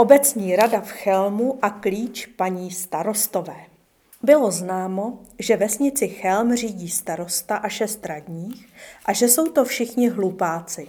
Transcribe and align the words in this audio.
Obecní 0.00 0.56
rada 0.56 0.80
v 0.80 0.90
Chelmu 0.90 1.58
a 1.62 1.70
klíč 1.70 2.26
paní 2.26 2.70
starostové. 2.70 3.56
Bylo 4.22 4.50
známo, 4.50 5.18
že 5.38 5.56
vesnici 5.56 6.08
Chelm 6.08 6.56
řídí 6.56 6.88
starosta 6.88 7.56
a 7.56 7.68
šest 7.68 8.06
radních 8.06 8.68
a 9.06 9.12
že 9.12 9.28
jsou 9.28 9.46
to 9.46 9.64
všichni 9.64 10.08
hlupáci. 10.08 10.88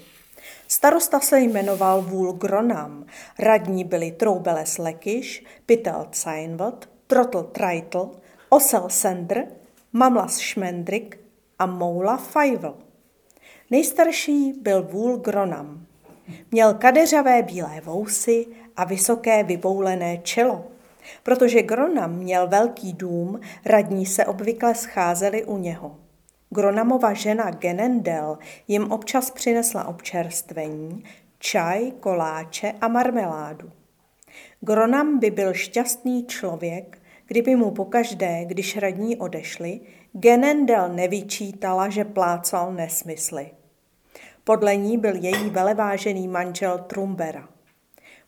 Starosta 0.67 1.19
se 1.19 1.39
jmenoval 1.39 2.01
Vůl 2.01 2.33
Gronam, 2.33 3.05
radní 3.39 3.83
byli 3.83 4.11
Troubeles 4.11 4.77
Lekiš, 4.77 5.45
Pitel 5.65 6.07
Cajnvot, 6.11 6.89
Trotl 7.07 7.43
Treitl, 7.43 8.11
Osel 8.49 8.89
Sendr, 8.89 9.43
Mamlas 9.93 10.39
Šmendrik 10.39 11.19
a 11.59 11.65
Moula 11.65 12.17
Fajvel. 12.17 12.77
Nejstarší 13.71 14.53
byl 14.61 14.83
Vůl 14.83 15.17
Gronam. 15.17 15.85
Měl 16.51 16.73
kadeřavé 16.73 17.41
bílé 17.41 17.81
vousy 17.83 18.47
a 18.81 18.83
vysoké 18.83 19.43
vyboulené 19.43 20.17
čelo. 20.17 20.63
Protože 21.23 21.61
Gronam 21.61 22.15
měl 22.15 22.47
velký 22.47 22.93
dům, 22.93 23.39
radní 23.65 24.05
se 24.05 24.25
obvykle 24.25 24.75
scházeli 24.75 25.43
u 25.43 25.57
něho. 25.57 25.95
Gronamova 26.49 27.13
žena 27.13 27.51
Genendel 27.51 28.37
jim 28.67 28.91
občas 28.91 29.31
přinesla 29.31 29.87
občerstvení, 29.87 31.03
čaj, 31.39 31.91
koláče 31.99 32.73
a 32.81 32.87
marmeládu. 32.87 33.71
Gronam 34.61 35.19
by 35.19 35.31
byl 35.31 35.53
šťastný 35.53 36.25
člověk, 36.25 36.97
kdyby 37.27 37.55
mu 37.55 37.71
pokaždé, 37.71 38.45
když 38.45 38.77
radní 38.77 39.17
odešli, 39.17 39.79
Genendel 40.13 40.89
nevyčítala, 40.89 41.89
že 41.89 42.05
plácal 42.05 42.73
nesmysly. 42.73 43.51
Podle 44.43 44.75
ní 44.75 44.97
byl 44.97 45.15
její 45.15 45.49
velevážený 45.49 46.27
manžel 46.27 46.77
Trumbera. 46.77 47.47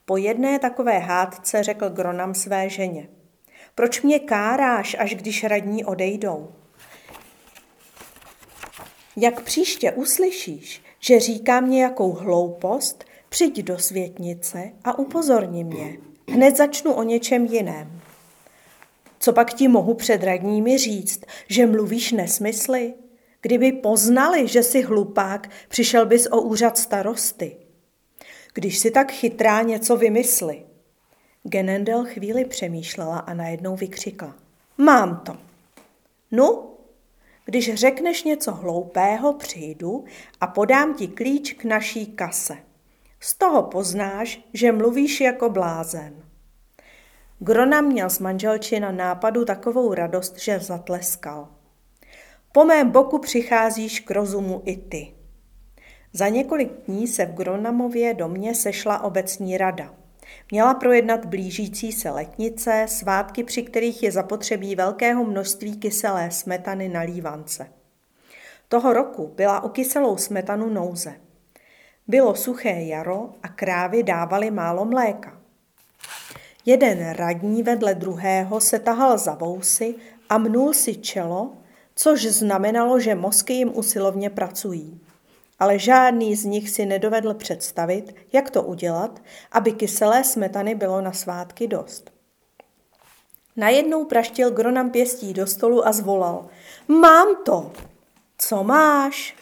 Po 0.06 0.16
jedné 0.16 0.58
takové 0.58 0.98
hádce 0.98 1.62
řekl 1.62 1.90
Gronam 1.90 2.34
své 2.34 2.68
ženě. 2.68 3.08
Proč 3.74 4.02
mě 4.02 4.18
káráš, 4.18 4.96
až 4.98 5.14
když 5.14 5.44
radní 5.44 5.84
odejdou? 5.84 6.52
Jak 9.16 9.42
příště 9.42 9.92
uslyšíš, 9.92 10.82
že 11.00 11.20
říkám 11.20 11.70
nějakou 11.70 12.12
hloupost, 12.12 13.04
přijď 13.28 13.62
do 13.62 13.78
světnice 13.78 14.72
a 14.84 14.98
upozorni 14.98 15.64
mě. 15.64 15.98
Hned 16.28 16.56
začnu 16.56 16.92
o 16.92 17.02
něčem 17.02 17.44
jiném. 17.44 18.00
Co 19.18 19.32
pak 19.32 19.54
ti 19.54 19.68
mohu 19.68 19.94
před 19.94 20.22
radními 20.22 20.78
říct, 20.78 21.24
že 21.48 21.66
mluvíš 21.66 22.12
nesmysly? 22.12 22.94
Kdyby 23.40 23.72
poznali, 23.72 24.48
že 24.48 24.62
jsi 24.62 24.82
hlupák, 24.82 25.50
přišel 25.68 26.06
bys 26.06 26.26
o 26.26 26.40
úřad 26.40 26.78
starosty. 26.78 27.56
Když 28.54 28.78
si 28.78 28.90
tak 28.90 29.12
chytrá, 29.12 29.62
něco 29.62 29.96
vymysli. 29.96 30.62
Genendel 31.42 32.04
chvíli 32.04 32.44
přemýšlela 32.44 33.18
a 33.18 33.34
najednou 33.34 33.76
vykřikla. 33.76 34.36
Mám 34.78 35.16
to. 35.16 35.36
No, 36.30 36.70
když 37.44 37.74
řekneš 37.74 38.24
něco 38.24 38.52
hloupého, 38.52 39.32
přijdu 39.32 40.04
a 40.40 40.46
podám 40.46 40.94
ti 40.94 41.08
klíč 41.08 41.52
k 41.52 41.64
naší 41.64 42.06
kase. 42.06 42.56
Z 43.20 43.34
toho 43.34 43.62
poznáš, 43.62 44.40
že 44.52 44.72
mluvíš 44.72 45.20
jako 45.20 45.50
blázen. 45.50 46.14
Grona 47.38 47.80
měl 47.80 48.10
z 48.10 48.18
manželčina 48.18 48.92
nápadu 48.92 49.44
takovou 49.44 49.94
radost, 49.94 50.38
že 50.38 50.58
zatleskal. 50.58 51.48
Po 52.52 52.64
mém 52.64 52.90
boku 52.90 53.18
přicházíš 53.18 54.00
k 54.00 54.10
rozumu 54.10 54.62
i 54.64 54.76
ty. 54.76 55.14
Za 56.16 56.28
několik 56.28 56.72
dní 56.86 57.06
se 57.08 57.26
v 57.26 57.34
Gronamově 57.34 58.14
domě 58.14 58.54
sešla 58.54 59.04
obecní 59.04 59.58
rada. 59.58 59.94
Měla 60.50 60.74
projednat 60.74 61.24
blížící 61.24 61.92
se 61.92 62.10
letnice, 62.10 62.86
svátky, 62.88 63.44
při 63.44 63.62
kterých 63.62 64.02
je 64.02 64.12
zapotřebí 64.12 64.76
velkého 64.76 65.24
množství 65.24 65.76
kyselé 65.76 66.30
smetany 66.30 66.88
na 66.88 67.00
lívance. 67.00 67.66
Toho 68.68 68.92
roku 68.92 69.32
byla 69.36 69.60
o 69.64 69.68
kyselou 69.68 70.16
smetanu 70.16 70.68
nouze. 70.68 71.14
Bylo 72.06 72.34
suché 72.34 72.82
jaro 72.82 73.30
a 73.42 73.48
krávy 73.48 74.02
dávaly 74.02 74.50
málo 74.50 74.84
mléka. 74.84 75.40
Jeden 76.66 77.10
radní 77.10 77.62
vedle 77.62 77.94
druhého 77.94 78.60
se 78.60 78.78
tahal 78.78 79.18
za 79.18 79.34
vousy 79.34 79.94
a 80.28 80.38
mnul 80.38 80.72
si 80.72 80.96
čelo, 80.96 81.52
což 81.94 82.26
znamenalo, 82.26 83.00
že 83.00 83.14
mozky 83.14 83.52
jim 83.52 83.70
usilovně 83.74 84.30
pracují. 84.30 85.03
Ale 85.58 85.78
žádný 85.78 86.36
z 86.36 86.44
nich 86.44 86.70
si 86.70 86.86
nedovedl 86.86 87.34
představit, 87.34 88.14
jak 88.32 88.50
to 88.50 88.62
udělat, 88.62 89.22
aby 89.52 89.72
kyselé 89.72 90.24
smetany 90.24 90.74
bylo 90.74 91.00
na 91.00 91.12
svátky 91.12 91.68
dost. 91.68 92.10
Najednou 93.56 94.04
praštil 94.04 94.50
Gronam 94.50 94.90
pěstí 94.90 95.32
do 95.32 95.46
stolu 95.46 95.86
a 95.86 95.92
zvolal. 95.92 96.46
Mám 96.88 97.36
to! 97.44 97.72
Co 98.38 98.64
máš? 98.64 99.36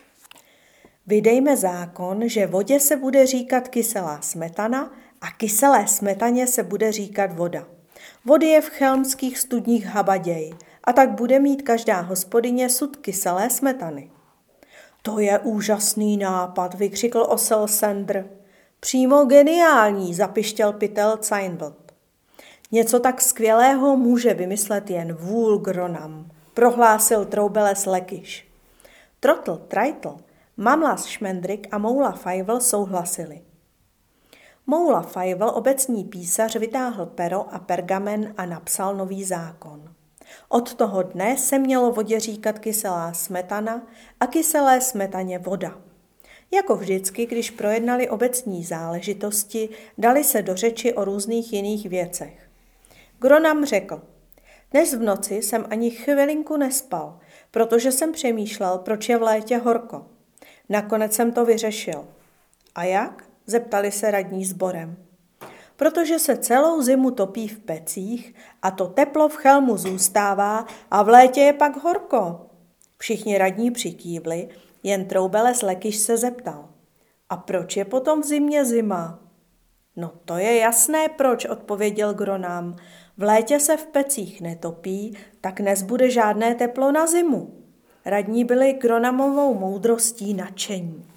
Vydejme 1.07 1.57
zákon, 1.57 2.29
že 2.29 2.47
vodě 2.47 2.81
se 2.81 2.97
bude 2.97 3.27
říkat 3.27 3.69
kyselá 3.69 4.21
smetana 4.21 4.93
a 5.21 5.31
kyselé 5.31 5.89
smetaně 5.89 6.47
se 6.47 6.63
bude 6.63 6.93
říkat 6.93 7.33
voda. 7.33 7.67
Vody 8.25 8.47
je 8.47 8.61
v 8.61 8.69
chelmských 8.69 9.39
studních 9.39 9.87
habaděj 9.87 10.55
a 10.85 10.93
tak 10.93 11.11
bude 11.11 11.39
mít 11.39 11.63
každá 11.63 12.01
hospodyně 12.01 12.69
sud 12.69 12.97
kyselé 12.97 13.51
smetany. 13.51 14.11
To 15.03 15.19
je 15.19 15.39
úžasný 15.39 16.17
nápad, 16.17 16.75
vykřikl 16.75 17.27
osel 17.29 17.69
Sandr. 17.69 18.25
Přímo 18.81 19.25
geniální, 19.25 20.15
zapištěl 20.15 20.73
pytel 20.73 21.17
Cajnbot. 21.17 21.93
Něco 22.73 23.01
tak 23.01 23.21
skvělého 23.21 23.97
může 23.97 24.35
vymyslet 24.35 24.91
jen 24.91 25.13
vůl 25.13 25.59
Gronam, 25.59 26.31
prohlásil 26.55 27.25
Troubeles 27.25 27.87
Lekiš. 27.87 28.49
Trotl, 29.21 29.57
Trajtl, 29.69 30.17
Mamlas 30.57 31.07
Šmendrik 31.07 31.69
a 31.71 31.79
Moula 31.79 32.13
Fajvel 32.13 32.61
souhlasili. 32.61 33.43
Moula 34.67 35.03
Fajvel, 35.03 35.51
obecní 35.55 36.05
písař, 36.05 36.57
vytáhl 36.57 37.07
pero 37.07 37.55
a 37.55 37.59
pergamen 37.59 38.35
a 38.37 38.47
napsal 38.47 38.97
nový 38.97 39.25
zákon. 39.25 39.95
Od 40.55 40.75
toho 40.75 41.03
dne 41.03 41.39
se 41.39 41.59
mělo 41.59 41.93
vodě 41.93 42.21
říkat 42.21 42.59
kyselá 42.59 43.13
smetana 43.13 43.87
a 44.21 44.27
kyselé 44.27 44.81
smetaně 44.81 45.39
voda. 45.39 45.79
Jako 46.51 46.77
vždycky, 46.77 47.27
když 47.27 47.51
projednali 47.51 48.09
obecní 48.09 48.65
záležitosti, 48.65 49.69
dali 49.99 50.25
se 50.25 50.43
do 50.43 50.57
řeči 50.57 50.95
o 50.95 51.05
různých 51.05 51.53
jiných 51.53 51.89
věcech. 51.89 52.49
Gronam 53.19 53.65
řekl, 53.65 54.03
dnes 54.71 54.95
v 54.95 55.03
noci 55.03 55.35
jsem 55.35 55.67
ani 55.71 55.91
chvilinku 55.91 56.57
nespal, 56.57 57.21
protože 57.51 57.93
jsem 57.93 58.13
přemýšlel, 58.13 58.79
proč 58.79 59.09
je 59.09 59.19
v 59.19 59.23
létě 59.23 59.57
horko. 59.57 60.07
Nakonec 60.69 61.13
jsem 61.15 61.33
to 61.33 61.45
vyřešil. 61.45 62.09
A 62.75 62.85
jak? 62.85 63.25
zeptali 63.47 63.91
se 63.91 64.11
radní 64.11 64.45
sborem 64.45 64.97
protože 65.77 66.19
se 66.19 66.37
celou 66.37 66.83
zimu 66.83 67.11
topí 67.11 67.49
v 67.49 67.59
pecích 67.59 68.35
a 68.63 68.71
to 68.71 68.87
teplo 68.87 69.29
v 69.29 69.37
chelmu 69.37 69.77
zůstává 69.77 70.67
a 70.91 71.03
v 71.03 71.09
létě 71.09 71.41
je 71.41 71.53
pak 71.53 71.83
horko. 71.83 72.47
Všichni 72.99 73.39
radní 73.39 73.71
přikývli, 73.71 74.49
jen 74.83 75.05
Troubeles 75.05 75.63
Lekyš 75.63 75.97
se 75.97 76.17
zeptal. 76.17 76.69
A 77.31 77.37
proč 77.37 77.77
je 77.77 77.85
potom 77.85 78.23
v 78.23 78.25
zimě 78.25 78.65
zima? 78.65 79.19
No 79.97 80.13
to 80.25 80.37
je 80.37 80.57
jasné 80.57 81.09
proč, 81.09 81.45
odpověděl 81.45 82.15
Gronám. 82.15 82.77
V 83.17 83.23
létě 83.23 83.61
se 83.61 83.77
v 83.77 83.87
pecích 83.87 84.41
netopí, 84.41 85.17
tak 85.41 85.61
nezbude 85.61 86.11
žádné 86.11 86.55
teplo 86.55 86.93
na 86.93 87.07
zimu. 87.07 87.55
Radní 88.05 88.45
byli 88.45 88.73
Gronamovou 88.73 89.55
moudrostí 89.55 90.35
nadšení. 90.35 91.12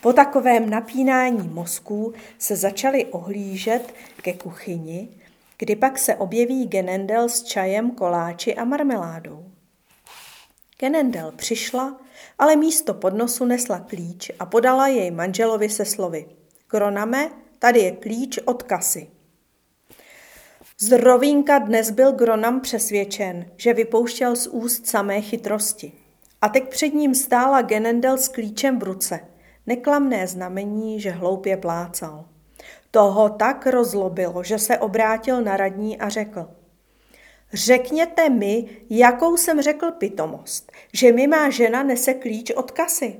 Po 0.00 0.12
takovém 0.12 0.70
napínání 0.70 1.48
mozků 1.48 2.12
se 2.38 2.56
začali 2.56 3.06
ohlížet 3.06 3.94
ke 4.22 4.32
kuchyni, 4.32 5.08
kdy 5.58 5.76
pak 5.76 5.98
se 5.98 6.14
objeví 6.14 6.66
Genendel 6.66 7.28
s 7.28 7.42
čajem, 7.42 7.90
koláči 7.90 8.54
a 8.54 8.64
marmeládou. 8.64 9.44
Genendel 10.78 11.32
přišla, 11.32 12.00
ale 12.38 12.56
místo 12.56 12.94
podnosu 12.94 13.44
nesla 13.44 13.80
klíč 13.80 14.30
a 14.38 14.46
podala 14.46 14.88
jej 14.88 15.10
manželovi 15.10 15.68
se 15.68 15.84
slovy. 15.84 16.26
Groname, 16.70 17.30
tady 17.58 17.80
je 17.80 17.92
klíč 17.92 18.38
od 18.44 18.62
kasy. 18.62 19.10
Z 20.78 20.98
rovínka 20.98 21.58
dnes 21.58 21.90
byl 21.90 22.12
Gronam 22.12 22.60
přesvědčen, 22.60 23.46
že 23.56 23.74
vypouštěl 23.74 24.36
z 24.36 24.46
úst 24.46 24.86
samé 24.86 25.20
chytrosti. 25.20 25.92
A 26.42 26.48
teď 26.48 26.68
před 26.68 26.94
ním 26.94 27.14
stála 27.14 27.62
Genendel 27.62 28.18
s 28.18 28.28
klíčem 28.28 28.78
v 28.78 28.82
ruce– 28.82 29.20
neklamné 29.68 30.26
znamení, 30.26 31.00
že 31.00 31.10
hloupě 31.10 31.56
plácal. 31.56 32.24
Toho 32.90 33.28
tak 33.28 33.66
rozlobilo, 33.66 34.42
že 34.42 34.58
se 34.58 34.78
obrátil 34.78 35.42
na 35.42 35.56
radní 35.56 35.98
a 35.98 36.08
řekl. 36.08 36.48
Řekněte 37.52 38.28
mi, 38.28 38.66
jakou 38.90 39.36
jsem 39.36 39.62
řekl 39.62 39.90
pitomost, 39.90 40.72
že 40.92 41.12
mi 41.12 41.26
má 41.26 41.50
žena 41.50 41.82
nese 41.82 42.14
klíč 42.14 42.50
od 42.50 42.70
kasy. 42.70 43.16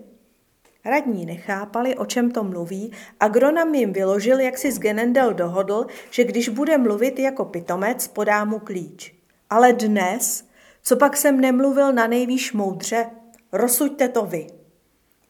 Radní 0.85 1.27
nechápali, 1.27 1.97
o 1.97 2.07
čem 2.07 2.31
to 2.31 2.45
mluví 2.45 2.93
a 3.21 3.29
Gronam 3.29 3.75
jim 3.75 3.93
vyložil, 3.93 4.41
jak 4.41 4.59
si 4.59 4.73
s 4.73 4.79
Genendel 4.79 5.35
dohodl, 5.35 5.87
že 6.11 6.25
když 6.25 6.49
bude 6.49 6.79
mluvit 6.79 7.19
jako 7.19 7.45
pitomec, 7.45 8.09
podá 8.09 8.45
mu 8.45 8.59
klíč. 8.59 9.15
Ale 9.51 9.73
dnes, 9.73 10.45
co 10.83 10.97
pak 10.97 11.17
jsem 11.17 11.41
nemluvil 11.41 11.93
na 11.93 12.07
nejvýš 12.07 12.53
moudře, 12.53 13.07
rozsuďte 13.53 14.09
to 14.09 14.27
vy. 14.27 14.58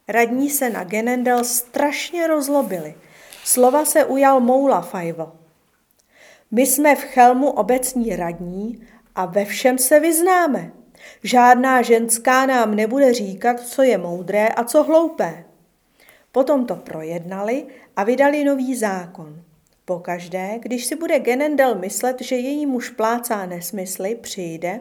Radní 0.08 0.50
se 0.50 0.70
na 0.70 0.84
Genendel 0.84 1.44
strašně 1.44 2.26
rozlobili. 2.26 2.94
Slova 3.44 3.84
se 3.84 4.04
ujal 4.04 4.40
Moula 4.40 4.80
Fajvo. 4.80 5.32
My 6.50 6.66
jsme 6.66 6.96
v 6.96 7.04
Chelmu 7.04 7.50
obecní 7.50 8.16
radní 8.16 8.86
a 9.14 9.26
ve 9.26 9.44
všem 9.44 9.78
se 9.78 10.00
vyznáme. 10.00 10.72
Žádná 11.22 11.82
ženská 11.82 12.46
nám 12.46 12.74
nebude 12.74 13.14
říkat, 13.14 13.60
co 13.60 13.82
je 13.82 13.98
moudré 13.98 14.48
a 14.48 14.64
co 14.64 14.82
hloupé. 14.82 15.44
Potom 16.32 16.66
to 16.66 16.76
projednali 16.76 17.66
a 17.96 18.04
vydali 18.04 18.44
nový 18.44 18.76
zákon. 18.76 19.42
Pokaždé, 19.84 20.58
když 20.62 20.86
si 20.86 20.96
bude 20.96 21.18
Genendel 21.18 21.74
myslet, 21.74 22.20
že 22.20 22.36
její 22.36 22.66
muž 22.66 22.90
plácá 22.90 23.46
nesmysly, 23.46 24.14
přijde 24.14 24.80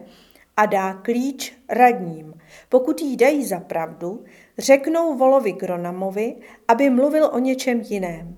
a 0.58 0.66
dá 0.66 0.94
klíč 0.94 1.54
radním. 1.70 2.34
Pokud 2.70 3.02
jí 3.02 3.18
dají 3.18 3.46
za 3.46 3.60
pravdu, 3.60 4.24
řeknou 4.58 5.18
Volovi 5.18 5.52
Gronamovi, 5.52 6.36
aby 6.68 6.90
mluvil 6.90 7.30
o 7.34 7.40
něčem 7.40 7.82
jiném. 7.82 8.38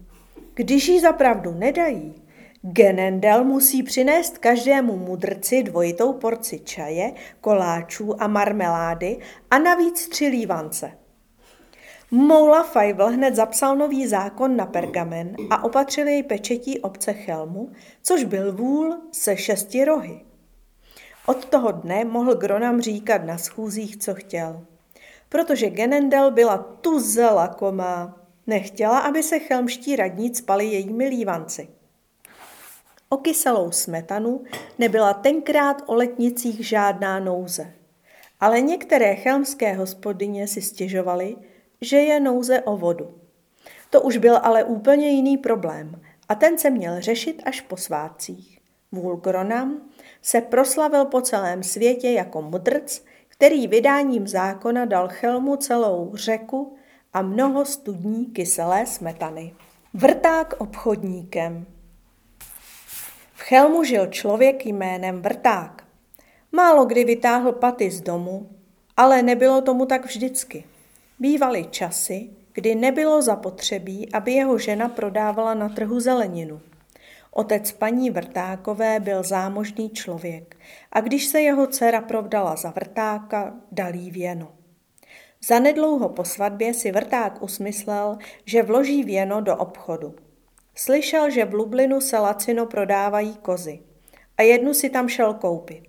Když 0.54 0.88
jí 0.88 1.00
za 1.00 1.12
pravdu 1.12 1.54
nedají, 1.54 2.14
Genendel 2.62 3.44
musí 3.44 3.84
přinést 3.84 4.38
každému 4.38 4.98
mudrci 4.98 5.64
dvojitou 5.64 6.14
porci 6.14 6.60
čaje, 6.60 7.14
koláčů 7.42 8.22
a 8.22 8.28
marmelády 8.28 9.18
a 9.52 9.60
navíc 9.60 10.08
tři 10.08 10.28
lívance. 10.28 10.92
Moula 12.12 12.64
Fajvl 12.64 13.06
hned 13.06 13.36
zapsal 13.36 13.76
nový 13.76 14.08
zákon 14.08 14.56
na 14.56 14.66
pergamen 14.66 15.36
a 15.50 15.64
opatřil 15.64 16.08
jej 16.08 16.24
pečetí 16.24 16.80
obce 16.80 17.14
Chelmu, 17.14 17.72
což 18.04 18.24
byl 18.24 18.54
vůl 18.54 18.98
se 19.12 19.38
šesti 19.38 19.86
rohy. 19.86 20.22
Od 21.26 21.46
toho 21.46 21.72
dne 21.72 22.06
mohl 22.06 22.36
Gronam 22.36 22.82
říkat 22.82 23.26
na 23.26 23.38
schůzích, 23.38 23.98
co 23.98 24.16
chtěl. 24.16 24.66
Protože 25.30 25.70
Genendel 25.70 26.32
byla 26.32 26.58
tuze 26.58 27.26
lakomá, 27.26 28.18
nechtěla, 28.48 29.00
aby 29.00 29.24
se 29.24 29.40
chelmští 29.40 29.96
radní 29.96 30.36
spali 30.36 30.66
jejími 30.66 31.08
lívanci. 31.08 31.68
O 33.10 33.18
kyselou 33.18 33.72
smetanu 33.72 34.44
nebyla 34.80 35.14
tenkrát 35.14 35.84
o 35.86 35.96
letnicích 35.96 36.68
žádná 36.68 37.20
nouze. 37.20 37.74
Ale 38.40 38.62
některé 38.62 39.16
chelmské 39.16 39.74
hospodyně 39.74 40.48
si 40.48 40.62
stěžovaly, 40.62 41.36
že 41.82 41.98
je 41.98 42.20
nouze 42.20 42.62
o 42.62 42.78
vodu. 42.78 43.16
To 43.90 44.02
už 44.02 44.18
byl 44.18 44.40
ale 44.44 44.64
úplně 44.64 45.10
jiný 45.10 45.38
problém 45.38 46.02
a 46.30 46.36
ten 46.36 46.58
se 46.58 46.70
měl 46.70 47.02
řešit 47.02 47.42
až 47.46 47.62
po 47.62 47.78
svátcích. 47.78 48.60
Vulgronam 48.92 49.82
se 50.22 50.42
proslavil 50.42 51.06
po 51.06 51.22
celém 51.22 51.64
světě 51.64 52.12
jako 52.12 52.42
mudrc, 52.42 53.02
který 53.40 53.68
vydáním 53.68 54.28
zákona 54.28 54.86
dal 54.86 55.08
Chelmu 55.08 55.56
celou 55.56 56.12
řeku 56.14 56.76
a 57.14 57.22
mnoho 57.22 57.66
studní 57.66 58.26
kyselé 58.26 58.86
smetany. 58.86 59.54
Vrták 59.94 60.54
obchodníkem 60.58 61.66
v 63.34 63.42
Chelmu 63.42 63.84
žil 63.84 64.08
člověk 64.08 64.66
jménem 64.66 65.22
Vrták. 65.22 65.84
Málo 66.52 66.86
kdy 66.86 67.04
vytáhl 67.04 67.52
paty 67.52 67.92
z 67.92 68.02
domu, 68.02 68.50
ale 68.98 69.22
nebylo 69.22 69.62
tomu 69.62 69.86
tak 69.86 70.06
vždycky. 70.06 70.64
Bývaly 71.20 71.66
časy, 71.72 72.30
kdy 72.54 72.76
nebylo 72.76 73.22
zapotřebí, 73.22 74.14
aby 74.14 74.32
jeho 74.32 74.58
žena 74.58 74.90
prodávala 74.90 75.54
na 75.54 75.70
trhu 75.70 76.00
zeleninu. 76.00 76.62
Otec 77.32 77.72
paní 77.72 78.10
Vrtákové 78.10 79.00
byl 79.00 79.24
zámožný 79.24 79.90
člověk 79.90 80.58
a 80.92 81.02
když 81.02 81.26
se 81.26 81.42
jeho 81.42 81.68
dcera 81.68 82.02
provdala 82.02 82.56
za 82.56 82.70
Vrtáka, 82.70 83.54
dal 83.72 83.96
jí 83.96 84.12
věno. 84.12 84.52
Zanedlouho 85.48 86.10
po 86.10 86.26
svatbě 86.26 86.74
si 86.74 86.92
Vrták 86.92 87.42
usmyslel, 87.42 88.18
že 88.46 88.64
vloží 88.64 89.04
věno 89.04 89.42
do 89.42 89.56
obchodu. 89.56 90.16
Slyšel, 90.76 91.30
že 91.30 91.46
v 91.46 91.54
Lublinu 91.54 92.02
se 92.02 92.18
lacino 92.18 92.66
prodávají 92.66 93.36
kozy 93.36 93.80
a 94.38 94.42
jednu 94.42 94.74
si 94.74 94.90
tam 94.90 95.10
šel 95.10 95.34
koupit. 95.34 95.84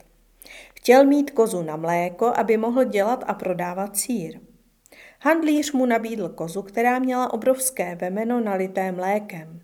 Chtěl 0.75 1.05
mít 1.05 1.31
kozu 1.31 1.63
na 1.63 1.77
mléko, 1.77 2.33
aby 2.37 2.57
mohl 2.57 2.85
dělat 2.85 3.25
a 3.27 3.35
prodávat 3.35 3.97
sír. 3.97 4.41
Handlíř 5.21 5.73
mu 5.73 5.87
nabídl 5.87 6.29
kozu, 6.29 6.63
která 6.63 6.99
měla 6.99 7.33
obrovské 7.33 7.95
vemeno 7.95 8.41
nalité 8.41 8.93
mlékem. 8.93 9.61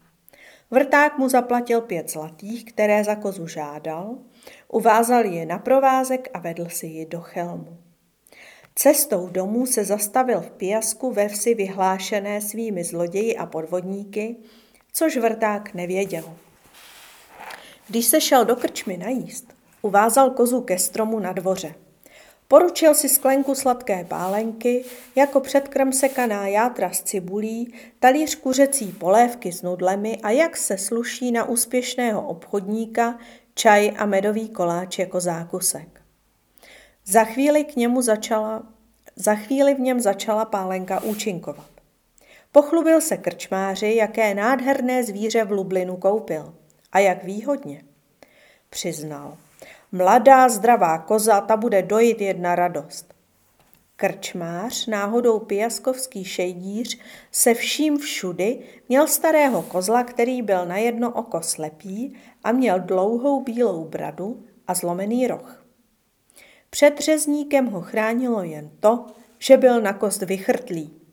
Vrták 0.71 1.19
mu 1.19 1.29
zaplatil 1.29 1.81
pět 1.81 2.11
zlatých, 2.11 2.65
které 2.65 3.05
za 3.05 3.15
kozu 3.15 3.47
žádal, 3.47 4.19
uvázal 4.69 5.25
je 5.25 5.47
na 5.47 5.59
provázek 5.59 6.29
a 6.35 6.39
vedl 6.39 6.69
si 6.69 6.87
ji 6.87 7.07
do 7.07 7.21
chelmu. 7.21 7.77
Cestou 8.75 9.29
domů 9.29 9.67
se 9.67 9.85
zastavil 9.85 10.41
v 10.41 10.51
Piasku 10.51 11.13
ve 11.13 11.29
vsi 11.29 11.55
vyhlášené 11.55 12.41
svými 12.41 12.85
zloději 12.85 13.37
a 13.37 13.47
podvodníky, 13.47 14.37
což 14.93 15.17
vrták 15.17 15.75
nevěděl. 15.75 16.37
Když 17.89 18.07
se 18.07 18.21
šel 18.21 18.45
do 18.45 18.57
krčmy 18.57 18.97
najíst, 18.97 19.55
uvázal 19.83 20.31
kozu 20.31 20.61
ke 20.61 20.79
stromu 20.79 21.19
na 21.19 21.33
dvoře. 21.33 21.75
Poručil 22.49 22.95
si 22.95 23.09
sklenku 23.09 23.55
sladké 23.55 24.05
pálenky, 24.05 24.85
jako 25.17 25.41
předkrm 25.41 25.93
sekaná 25.93 26.49
játra 26.49 26.91
s 26.91 27.03
cibulí, 27.03 27.75
talíř 28.01 28.35
kuřecí 28.35 28.93
polévky 28.93 29.53
s 29.53 29.63
nudlemi 29.63 30.19
a 30.23 30.31
jak 30.31 30.57
se 30.57 30.79
sluší 30.79 31.33
na 31.33 31.45
úspěšného 31.45 32.29
obchodníka, 32.29 33.19
čaj 33.55 33.93
a 33.97 34.07
medový 34.07 34.49
koláč 34.49 34.99
jako 34.99 35.21
zákusek. 35.21 36.01
Za 37.05 37.25
chvíli 37.25 37.65
k 37.65 37.77
němu 37.77 38.03
začala, 38.03 38.63
za 39.17 39.35
chvíli 39.35 39.75
v 39.75 39.81
něm 39.81 40.01
začala 40.01 40.45
pálenka 40.45 41.03
účinkovat. 41.03 41.71
Pochlubil 42.53 43.01
se 43.01 43.17
krčmáři, 43.17 43.95
jaké 43.95 44.35
nádherné 44.35 45.05
zvíře 45.05 45.45
v 45.45 45.51
Lublinu 45.51 45.97
koupil 45.97 46.55
a 46.93 46.99
jak 46.99 47.25
výhodně. 47.25 47.85
Přiznal. 48.71 49.37
Mladá, 49.93 50.49
zdravá 50.49 50.99
koza, 50.99 51.41
ta 51.41 51.57
bude 51.57 51.83
dojít 51.83 52.21
jedna 52.21 52.55
radost. 52.55 53.15
Krčmář, 53.97 54.87
náhodou 54.87 55.39
pijaskovský 55.39 56.25
šejdíř, 56.25 56.99
se 57.33 57.55
vším 57.55 57.99
všudy 57.99 58.59
měl 58.89 59.07
starého 59.07 59.63
kozla, 59.63 60.05
který 60.05 60.43
byl 60.43 60.67
na 60.67 60.77
jedno 60.77 61.13
oko 61.13 61.43
slepý 61.43 62.15
a 62.45 62.53
měl 62.53 62.81
dlouhou 62.81 63.43
bílou 63.43 63.85
bradu 63.85 64.45
a 64.67 64.75
zlomený 64.75 65.27
roh. 65.27 65.67
Před 66.71 67.01
řezníkem 67.01 67.67
ho 67.67 67.81
chránilo 67.81 68.43
jen 68.43 68.71
to, 68.81 69.07
že 69.39 69.57
byl 69.57 69.81
na 69.81 69.93
kost 69.93 70.23
vychrtlý. 70.23 71.06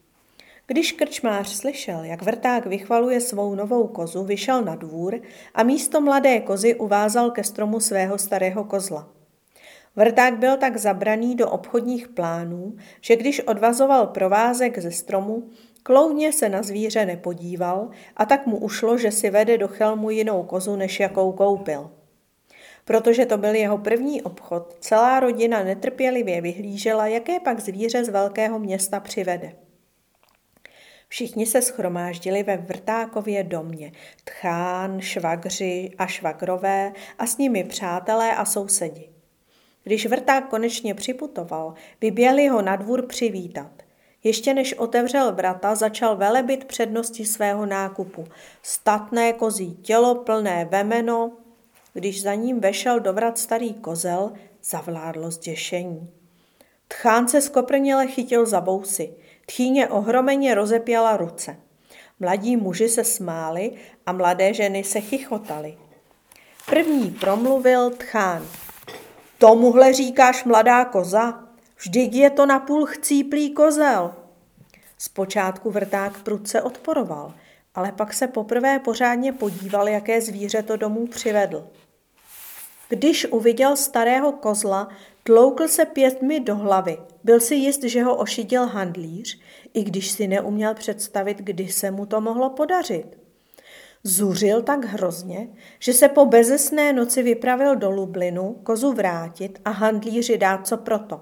Když 0.74 0.92
krčmář 0.92 1.50
slyšel, 1.50 2.03
jak 2.03 2.22
vrták 2.22 2.65
vychvaluje 2.65 3.22
svou 3.22 3.56
novou 3.56 3.88
kozu, 3.88 4.24
vyšel 4.24 4.62
na 4.62 4.75
dvůr 4.75 5.20
a 5.53 5.63
místo 5.63 6.01
mladé 6.01 6.39
kozy 6.39 6.75
uvázal 6.75 7.32
ke 7.32 7.44
stromu 7.44 7.80
svého 7.80 8.18
starého 8.18 8.63
kozla. 8.63 9.10
Vrták 9.96 10.38
byl 10.38 10.58
tak 10.58 10.77
zabraný 10.77 11.36
do 11.36 11.50
obchodních 11.50 12.08
plánů, 12.08 12.75
že 13.01 13.15
když 13.15 13.39
odvazoval 13.39 14.08
provázek 14.08 14.80
ze 14.80 14.92
stromu, 14.92 15.44
kloudně 15.84 16.34
se 16.34 16.50
na 16.50 16.63
zvíře 16.63 17.06
nepodíval 17.06 17.89
a 18.18 18.25
tak 18.25 18.48
mu 18.48 18.58
ušlo, 18.58 18.98
že 18.98 19.12
si 19.12 19.30
vede 19.30 19.58
do 19.58 19.68
chelmu 19.68 20.10
jinou 20.10 20.44
kozu, 20.44 20.75
než 20.75 21.00
jakou 21.00 21.32
koupil. 21.32 21.92
Protože 22.86 23.25
to 23.25 23.38
byl 23.38 23.56
jeho 23.56 23.77
první 23.77 24.22
obchod, 24.22 24.75
celá 24.80 25.20
rodina 25.20 25.63
netrpělivě 25.63 26.42
vyhlížela, 26.42 27.08
jaké 27.08 27.39
pak 27.39 27.60
zvíře 27.60 28.06
z 28.06 28.10
velkého 28.10 28.60
města 28.60 29.00
přivede. 29.00 29.62
Všichni 31.13 31.46
se 31.46 31.62
schromáždili 31.62 32.43
ve 32.43 32.58
Vrtákově 32.58 33.43
domě. 33.43 33.91
Tchán, 34.24 35.01
švagři 35.01 35.91
a 35.98 36.08
švagrové 36.08 36.93
a 37.20 37.27
s 37.27 37.38
nimi 37.38 37.63
přátelé 37.63 38.36
a 38.36 38.46
sousedi. 38.46 39.10
Když 39.84 40.05
Vrták 40.05 40.50
konečně 40.50 40.93
připutoval, 40.93 41.74
vyběli 42.01 42.48
ho 42.48 42.62
na 42.62 42.75
dvůr 42.75 43.05
přivítat. 43.05 43.72
Ještě 44.24 44.53
než 44.53 44.74
otevřel 44.74 45.36
vrata, 45.36 45.75
začal 45.75 46.15
velebit 46.17 46.65
přednosti 46.65 47.25
svého 47.25 47.65
nákupu. 47.65 48.25
Statné 48.62 49.34
kozí 49.34 49.75
tělo 49.75 50.15
plné 50.15 50.65
vemeno. 50.65 51.32
Když 51.93 52.22
za 52.22 52.34
ním 52.34 52.60
vešel 52.60 53.00
do 53.00 53.13
vrat 53.13 53.38
starý 53.38 53.74
kozel, 53.74 54.32
zavládlo 54.63 55.32
zděšení. 55.32 56.10
Tchán 56.88 57.27
se 57.27 57.41
skoprněle 57.41 58.08
chytil 58.08 58.46
za 58.46 58.62
bousy. 58.62 59.13
Tchýně 59.45 59.88
ohromeně 59.88 60.55
rozepěla 60.55 61.17
ruce. 61.17 61.57
Mladí 62.19 62.57
muži 62.57 62.89
se 62.89 63.03
smáli 63.03 63.71
a 64.05 64.12
mladé 64.12 64.53
ženy 64.53 64.83
se 64.83 65.01
chichotali. 65.01 65.77
První 66.65 67.12
promluvil 67.12 67.89
Tchán. 67.89 68.47
Tomuhle 69.38 69.93
říkáš 69.93 70.43
mladá 70.43 70.85
koza? 70.85 71.43
Vždyť 71.77 72.13
je 72.13 72.29
to 72.29 72.45
napůl 72.45 72.85
chcíplý 72.85 73.53
kozel. 73.53 74.13
Zpočátku 74.97 75.71
vrták 75.71 76.23
prudce 76.23 76.62
odporoval, 76.62 77.33
ale 77.75 77.91
pak 77.91 78.13
se 78.13 78.27
poprvé 78.27 78.79
pořádně 78.79 79.33
podíval, 79.33 79.88
jaké 79.88 80.21
zvíře 80.21 80.63
to 80.63 80.77
domů 80.77 81.07
přivedl. 81.07 81.67
Když 82.93 83.25
uviděl 83.25 83.75
starého 83.75 84.31
kozla, 84.31 84.89
tloukl 85.23 85.67
se 85.67 85.85
pěstmi 85.85 86.39
do 86.39 86.55
hlavy. 86.55 86.97
Byl 87.23 87.39
si 87.39 87.55
jist, 87.55 87.83
že 87.83 88.03
ho 88.03 88.15
ošidil 88.15 88.65
handlíř, 88.65 89.39
i 89.73 89.83
když 89.83 90.12
si 90.12 90.27
neuměl 90.27 90.73
představit, 90.73 91.38
kdy 91.38 91.67
se 91.67 91.91
mu 91.91 92.05
to 92.05 92.21
mohlo 92.21 92.50
podařit. 92.50 93.17
Zuřil 94.03 94.62
tak 94.62 94.85
hrozně, 94.85 95.47
že 95.79 95.93
se 95.93 96.07
po 96.07 96.25
bezesné 96.25 96.93
noci 96.93 97.23
vypravil 97.23 97.75
do 97.75 97.91
Lublinu 97.91 98.53
kozu 98.63 98.93
vrátit 98.93 99.59
a 99.65 99.69
handlíři 99.69 100.38
dát 100.38 100.67
co 100.67 100.77
proto. 100.77 101.21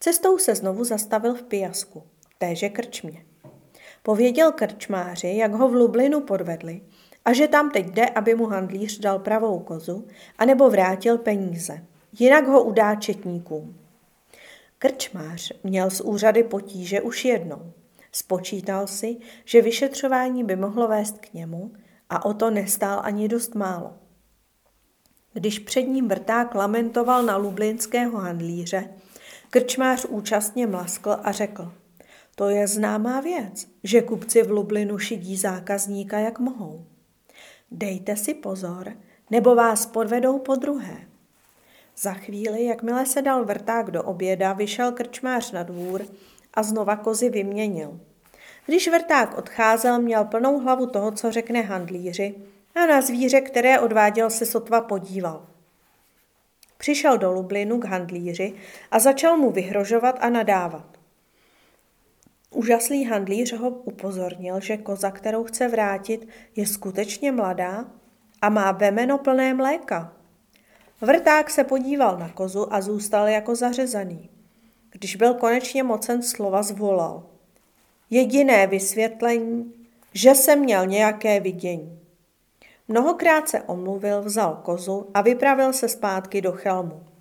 Cestou 0.00 0.38
se 0.38 0.54
znovu 0.54 0.84
zastavil 0.84 1.34
v 1.34 1.42
Pijasku, 1.42 2.02
téže 2.38 2.68
krčmě. 2.68 3.24
Pověděl 4.02 4.52
krčmáři, 4.52 5.34
jak 5.36 5.52
ho 5.52 5.68
v 5.68 5.74
Lublinu 5.74 6.20
podvedli 6.20 6.80
a 7.24 7.32
že 7.32 7.48
tam 7.48 7.70
teď 7.70 7.86
jde, 7.86 8.06
aby 8.06 8.34
mu 8.34 8.46
handlíř 8.46 8.98
dal 8.98 9.18
pravou 9.18 9.58
kozu, 9.58 10.06
anebo 10.38 10.70
vrátil 10.70 11.18
peníze. 11.18 11.84
Jinak 12.18 12.46
ho 12.46 12.64
udá 12.64 12.94
četníkům. 12.94 13.76
Krčmář 14.78 15.52
měl 15.64 15.90
z 15.90 16.00
úřady 16.00 16.42
potíže 16.42 17.00
už 17.00 17.24
jednou. 17.24 17.72
Spočítal 18.12 18.86
si, 18.86 19.16
že 19.44 19.62
vyšetřování 19.62 20.44
by 20.44 20.56
mohlo 20.56 20.88
vést 20.88 21.18
k 21.18 21.34
němu 21.34 21.72
a 22.10 22.24
o 22.24 22.34
to 22.34 22.50
nestál 22.50 23.00
ani 23.02 23.28
dost 23.28 23.54
málo. 23.54 23.94
Když 25.32 25.58
před 25.58 25.82
ním 25.82 26.08
vrták 26.08 26.54
lamentoval 26.54 27.22
na 27.22 27.36
lublinského 27.36 28.18
handlíře, 28.18 28.88
krčmář 29.50 30.04
účastně 30.04 30.66
mlaskl 30.66 31.16
a 31.22 31.32
řekl, 31.32 31.72
to 32.34 32.48
je 32.48 32.68
známá 32.68 33.20
věc, 33.20 33.66
že 33.84 34.02
kupci 34.02 34.42
v 34.42 34.50
Lublinu 34.50 34.98
šidí 34.98 35.36
zákazníka, 35.36 36.18
jak 36.18 36.38
mohou. 36.38 36.84
Dejte 37.76 38.16
si 38.16 38.34
pozor, 38.34 38.92
nebo 39.30 39.54
vás 39.54 39.86
podvedou 39.86 40.38
po 40.38 40.54
druhé. 40.54 40.96
Za 41.96 42.12
chvíli, 42.12 42.64
jakmile 42.64 43.06
se 43.06 43.22
dal 43.22 43.44
vrták 43.44 43.90
do 43.90 44.02
oběda, 44.02 44.52
vyšel 44.52 44.92
krčmář 44.92 45.52
na 45.52 45.62
dvůr 45.62 46.06
a 46.54 46.62
znova 46.62 46.96
kozy 46.96 47.30
vyměnil. 47.30 48.00
Když 48.66 48.88
vrták 48.88 49.38
odcházel, 49.38 49.98
měl 49.98 50.24
plnou 50.24 50.58
hlavu 50.58 50.86
toho, 50.86 51.12
co 51.12 51.32
řekne 51.32 51.60
handlíři 51.60 52.34
a 52.74 52.86
na 52.86 53.00
zvíře, 53.00 53.40
které 53.40 53.80
odváděl, 53.80 54.30
se 54.30 54.46
sotva 54.46 54.80
podíval. 54.80 55.46
Přišel 56.78 57.18
do 57.18 57.32
Lublinu 57.32 57.78
k 57.78 57.84
handlíři 57.84 58.54
a 58.90 58.98
začal 58.98 59.36
mu 59.36 59.50
vyhrožovat 59.50 60.18
a 60.20 60.30
nadávat. 60.30 60.93
Úžaslý 62.54 63.04
handlíř 63.04 63.52
ho 63.52 63.70
upozornil, 63.70 64.60
že 64.60 64.76
koza, 64.76 65.10
kterou 65.10 65.44
chce 65.44 65.68
vrátit, 65.68 66.28
je 66.56 66.66
skutečně 66.66 67.32
mladá 67.32 67.84
a 68.42 68.48
má 68.48 68.72
vemeno 68.72 69.18
plné 69.18 69.54
mléka. 69.54 70.12
Vrták 71.00 71.50
se 71.50 71.64
podíval 71.64 72.18
na 72.18 72.28
kozu 72.28 72.74
a 72.74 72.80
zůstal 72.80 73.28
jako 73.28 73.54
zařezaný. 73.54 74.30
Když 74.90 75.16
byl 75.16 75.34
konečně 75.34 75.82
mocen 75.82 76.22
slova, 76.22 76.62
zvolal. 76.62 77.26
Jediné 78.10 78.66
vysvětlení, 78.66 79.72
že 80.12 80.34
jsem 80.34 80.60
měl 80.60 80.86
nějaké 80.86 81.40
vidění. 81.40 81.98
Mnohokrát 82.88 83.48
se 83.48 83.62
omluvil, 83.62 84.22
vzal 84.22 84.60
kozu 84.64 85.10
a 85.14 85.22
vypravil 85.22 85.72
se 85.72 85.88
zpátky 85.88 86.40
do 86.40 86.52
Chelmu. 86.52 87.13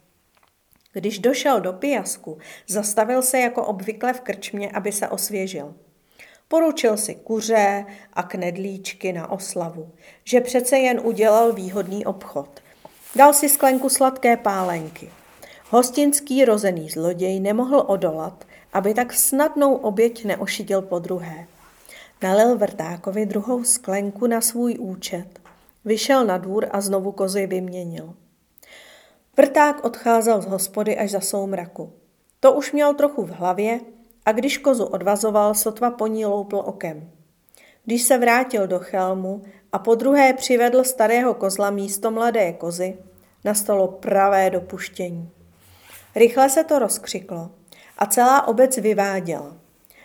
Když 0.93 1.19
došel 1.19 1.61
do 1.61 1.73
Pijasku, 1.73 2.37
zastavil 2.67 3.21
se 3.21 3.39
jako 3.39 3.65
obvykle 3.65 4.13
v 4.13 4.21
krčmě, 4.21 4.71
aby 4.71 4.91
se 4.91 5.07
osvěžil. 5.07 5.73
Poručil 6.47 6.97
si 6.97 7.15
kuře 7.15 7.85
a 8.13 8.23
knedlíčky 8.23 9.13
na 9.13 9.31
oslavu, 9.31 9.91
že 10.23 10.41
přece 10.41 10.77
jen 10.77 11.01
udělal 11.03 11.53
výhodný 11.53 12.05
obchod. 12.05 12.59
Dal 13.15 13.33
si 13.33 13.49
sklenku 13.49 13.89
sladké 13.89 14.37
pálenky. 14.37 15.09
Hostinský 15.69 16.45
rozený 16.45 16.89
zloděj 16.89 17.39
nemohl 17.39 17.83
odolat, 17.87 18.45
aby 18.73 18.93
tak 18.93 19.13
snadnou 19.13 19.75
oběť 19.75 20.25
neošidil 20.25 20.81
po 20.81 20.99
druhé. 20.99 21.47
Nalil 22.23 22.57
vrtákovi 22.57 23.25
druhou 23.25 23.63
sklenku 23.63 24.27
na 24.27 24.41
svůj 24.41 24.75
účet. 24.79 25.39
Vyšel 25.85 26.25
na 26.25 26.37
dvůr 26.37 26.67
a 26.71 26.81
znovu 26.81 27.11
kozy 27.11 27.47
vyměnil. 27.47 28.13
Vrták 29.37 29.85
odcházel 29.85 30.41
z 30.41 30.45
hospody 30.45 30.97
až 30.97 31.11
za 31.11 31.19
soumraku. 31.19 31.93
To 32.39 32.53
už 32.53 32.71
měl 32.71 32.93
trochu 32.93 33.23
v 33.23 33.29
hlavě 33.29 33.79
a 34.25 34.31
když 34.31 34.57
kozu 34.57 34.85
odvazoval, 34.85 35.53
sotva 35.53 35.91
po 35.91 36.07
ní 36.07 36.25
loupl 36.25 36.55
okem. 36.55 37.11
Když 37.85 38.03
se 38.03 38.17
vrátil 38.17 38.67
do 38.67 38.79
chelmu 38.79 39.43
a 39.71 39.79
po 39.79 39.95
druhé 39.95 40.33
přivedl 40.33 40.83
starého 40.83 41.33
kozla 41.33 41.69
místo 41.69 42.11
mladé 42.11 42.53
kozy, 42.53 42.97
nastalo 43.45 43.87
pravé 43.87 44.49
dopuštění. 44.49 45.29
Rychle 46.15 46.49
se 46.49 46.63
to 46.63 46.79
rozkřiklo 46.79 47.51
a 47.97 48.05
celá 48.05 48.47
obec 48.47 48.77
vyváděla. 48.77 49.57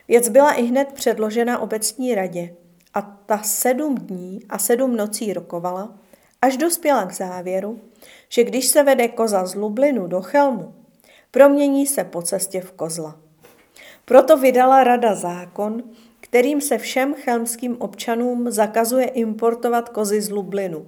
Věc 0.08 0.28
byla 0.28 0.52
i 0.52 0.62
hned 0.62 0.92
předložena 0.92 1.58
obecní 1.58 2.14
radě 2.14 2.54
a 2.94 3.02
ta 3.02 3.38
sedm 3.42 3.94
dní 3.94 4.40
a 4.48 4.58
sedm 4.58 4.96
nocí 4.96 5.32
rokovala, 5.32 5.94
až 6.42 6.56
dospěla 6.56 7.06
k 7.06 7.12
závěru, 7.12 7.80
že 8.28 8.44
když 8.44 8.66
se 8.66 8.82
vede 8.82 9.08
koza 9.08 9.46
z 9.46 9.54
Lublinu 9.54 10.06
do 10.06 10.22
Chelmu, 10.22 10.74
promění 11.30 11.86
se 11.86 12.04
po 12.04 12.22
cestě 12.22 12.60
v 12.60 12.72
kozla. 12.72 13.20
Proto 14.04 14.36
vydala 14.36 14.84
rada 14.84 15.14
zákon, 15.14 15.82
kterým 16.20 16.60
se 16.60 16.78
všem 16.78 17.14
chelmským 17.14 17.76
občanům 17.82 18.50
zakazuje 18.50 19.06
importovat 19.06 19.88
kozy 19.88 20.20
z 20.20 20.30
Lublinu. 20.30 20.86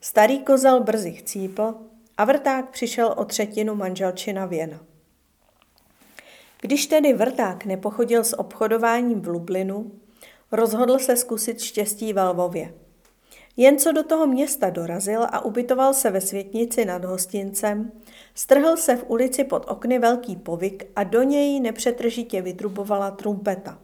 Starý 0.00 0.38
kozel 0.38 0.82
brzy 0.82 1.12
chcípl 1.12 1.74
a 2.18 2.24
vrták 2.24 2.70
přišel 2.70 3.14
o 3.16 3.24
třetinu 3.24 3.74
manželčina 3.74 4.46
věna. 4.46 4.80
Když 6.60 6.86
tedy 6.86 7.12
vrták 7.12 7.64
nepochodil 7.64 8.24
s 8.24 8.38
obchodováním 8.38 9.20
v 9.20 9.28
Lublinu, 9.28 9.92
rozhodl 10.52 10.98
se 10.98 11.16
zkusit 11.16 11.60
štěstí 11.60 12.12
ve 12.12 12.22
Lvově. 12.22 12.74
Jen 13.56 13.78
co 13.78 13.92
do 13.92 14.02
toho 14.02 14.26
města 14.26 14.70
dorazil 14.70 15.22
a 15.22 15.44
ubytoval 15.44 15.94
se 15.94 16.10
ve 16.10 16.20
světnici 16.20 16.84
nad 16.84 17.04
hostincem, 17.04 17.92
strhl 18.34 18.76
se 18.76 18.96
v 18.96 19.04
ulici 19.10 19.44
pod 19.44 19.64
okny 19.68 19.98
velký 19.98 20.36
povyk 20.36 20.86
a 20.96 21.04
do 21.04 21.22
něj 21.22 21.60
nepřetržitě 21.60 22.42
vydrubovala 22.42 23.10
trumpeta. 23.10 23.78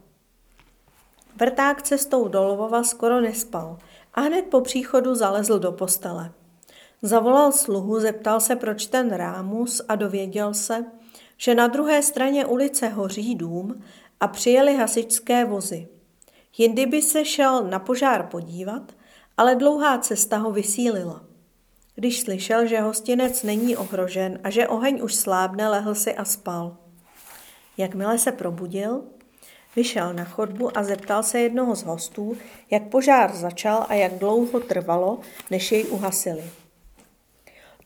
Vrták 1.37 1.83
cestou 1.83 2.29
do 2.29 2.45
Lvova 2.45 2.83
skoro 2.83 3.21
nespal 3.21 3.79
a 4.15 4.21
hned 4.21 4.43
po 4.43 4.61
příchodu 4.61 5.15
zalezl 5.15 5.59
do 5.59 5.73
postele. 5.73 6.33
Zavolal 7.03 7.53
sluhu, 7.53 8.01
zeptal 8.01 8.41
se, 8.41 8.57
proč 8.57 8.87
ten 8.87 9.11
rámus 9.11 9.83
a 9.89 9.97
dověděl 9.97 10.55
se, 10.55 10.85
že 11.37 11.55
na 11.55 11.67
druhé 11.67 12.03
straně 12.03 12.47
ulice 12.47 12.89
hoří 12.89 13.35
dům 13.35 13.83
a 14.21 14.29
přijeli 14.29 14.77
hasičské 14.77 15.45
vozy. 15.45 15.89
Jindy 16.59 16.87
by 16.87 17.03
se 17.03 17.25
šel 17.25 17.65
na 17.65 17.79
požár 17.79 18.27
podívat, 18.27 18.93
ale 19.39 19.55
dlouhá 19.55 19.99
cesta 19.99 20.37
ho 20.37 20.53
vysílila. 20.53 21.21
Když 21.95 22.21
slyšel, 22.21 22.67
že 22.67 22.81
hostinec 22.81 23.43
není 23.43 23.77
ohrožen 23.77 24.39
a 24.45 24.51
že 24.51 24.69
oheň 24.69 25.01
už 25.03 25.15
slábne, 25.15 25.69
lehl 25.69 25.95
si 25.95 26.15
a 26.15 26.25
spal. 26.25 26.77
Jakmile 27.77 28.19
se 28.19 28.33
probudil, 28.33 29.03
vyšel 29.77 30.15
na 30.15 30.25
chodbu 30.25 30.79
a 30.79 30.83
zeptal 30.83 31.23
se 31.23 31.41
jednoho 31.41 31.77
z 31.77 31.83
hostů, 31.83 32.37
jak 32.71 32.83
požár 32.89 33.37
začal 33.37 33.87
a 33.89 33.95
jak 33.95 34.15
dlouho 34.15 34.61
trvalo, 34.61 35.21
než 35.51 35.73
jej 35.73 35.85
uhasili. 35.85 36.45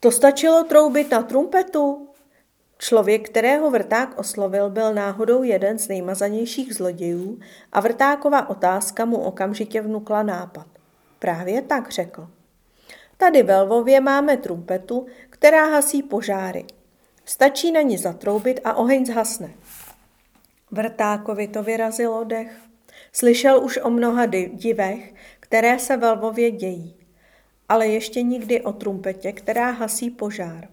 To 0.01 0.11
stačilo 0.11 0.65
troubit 0.65 1.11
na 1.11 1.23
trumpetu? 1.23 2.09
Člověk, 2.79 3.29
kterého 3.29 3.71
vrták 3.71 4.19
oslovil, 4.19 4.71
byl 4.71 4.95
náhodou 4.95 5.43
jeden 5.43 5.79
z 5.79 5.89
nejmazanějších 5.89 6.75
zlodějů 6.75 7.39
a 7.73 7.81
vrtáková 7.81 8.49
otázka 8.49 9.05
mu 9.05 9.17
okamžitě 9.17 9.81
vnukla 9.81 10.23
nápad. 10.23 10.67
Právě 11.23 11.63
tak 11.63 11.91
řekl. 11.91 12.29
Tady 13.17 13.43
ve 13.43 13.63
Lvově 13.63 14.01
máme 14.01 14.37
trumpetu, 14.37 15.07
která 15.31 15.67
hasí 15.67 16.03
požáry. 16.03 16.65
Stačí 17.25 17.73
na 17.73 17.81
ní 17.81 17.99
zatroubit 17.99 18.61
a 18.65 18.75
oheň 18.75 19.07
zhasne. 19.07 19.51
Vrtákovi 20.71 21.49
to 21.49 21.63
vyrazilo 21.63 22.25
dech. 22.25 22.53
Slyšel 23.13 23.65
už 23.65 23.79
o 23.83 23.91
mnoha 23.91 24.27
divech, 24.27 25.15
které 25.41 25.79
se 25.79 25.97
ve 25.97 26.11
Lvově 26.11 26.51
dějí, 26.51 26.97
ale 27.69 27.87
ještě 27.89 28.23
nikdy 28.23 28.61
o 28.61 28.73
trumpetě, 28.73 29.33
která 29.33 29.71
hasí 29.71 30.11
požár. 30.11 30.69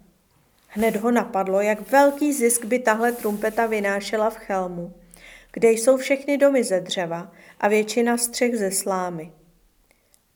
Hned 0.68 0.96
ho 0.96 1.12
napadlo, 1.12 1.62
jak 1.62 1.92
velký 1.92 2.34
zisk 2.34 2.66
by 2.66 2.80
tahle 2.80 3.12
trumpeta 3.12 3.66
vynášela 3.66 4.30
v 4.30 4.38
Chelmu, 4.38 4.94
kde 5.52 5.72
jsou 5.72 5.98
všechny 5.98 6.38
domy 6.38 6.64
ze 6.64 6.80
dřeva 6.80 7.32
a 7.60 7.68
většina 7.68 8.18
střech 8.18 8.56
ze 8.56 8.72
slámy. 8.72 9.32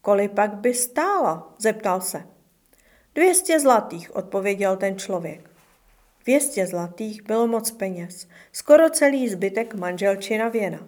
Kolik 0.06 0.32
pak 0.32 0.54
by 0.54 0.74
stála? 0.74 1.54
zeptal 1.58 2.02
se. 2.02 2.24
Dvěstě 3.16 3.60
zlatých, 3.60 4.16
odpověděl 4.16 4.78
ten 4.78 4.98
člověk. 4.98 5.50
Dvěstě 6.24 6.68
zlatých 6.68 7.24
bylo 7.24 7.48
moc 7.48 7.72
peněz, 7.72 8.28
skoro 8.52 8.90
celý 8.90 9.30
zbytek 9.30 9.76
manželčina 9.76 10.50
věna. 10.50 10.80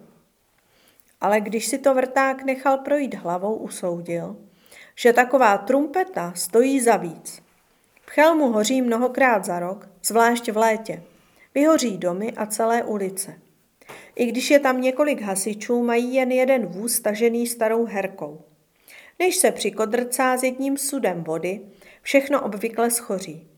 ale 1.20 1.40
když 1.40 1.66
si 1.66 1.78
to 1.78 1.94
vrták 1.94 2.42
nechal 2.42 2.78
projít 2.78 3.14
hlavou, 3.14 3.54
usoudil, 3.54 4.36
že 4.94 5.12
taková 5.12 5.58
trumpeta 5.58 6.32
stojí 6.36 6.80
za 6.80 6.96
víc. 6.96 7.42
V 8.06 8.10
Chelmu 8.10 8.52
hoří 8.52 8.82
mnohokrát 8.82 9.44
za 9.44 9.58
rok, 9.58 9.88
zvlášť 10.04 10.50
v 10.50 10.56
létě. 10.56 11.02
Vyhoří 11.54 11.98
domy 11.98 12.32
a 12.32 12.46
celé 12.46 12.84
ulice. 12.84 13.38
I 14.14 14.26
když 14.26 14.50
je 14.50 14.58
tam 14.58 14.80
několik 14.80 15.22
hasičů, 15.22 15.82
mají 15.82 16.14
jen 16.14 16.32
jeden 16.32 16.66
vůz 16.66 17.00
tažený 17.00 17.46
starou 17.46 17.84
herkou. 17.84 18.44
Než 19.18 19.36
se 19.36 19.50
přikodrcá 19.50 20.36
s 20.36 20.42
jedním 20.42 20.76
sudem 20.76 21.24
vody, 21.24 21.60
všechno 22.02 22.44
obvykle 22.44 22.90
schoří. 22.90 23.48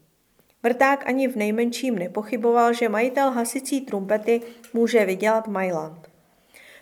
Vrták 0.62 1.08
ani 1.08 1.28
v 1.28 1.36
nejmenším 1.36 1.98
nepochyboval, 1.98 2.72
že 2.72 2.88
majitel 2.88 3.30
hasicí 3.30 3.80
trumpety 3.80 4.40
může 4.72 5.04
vydělat 5.04 5.48
Majland. 5.48 6.08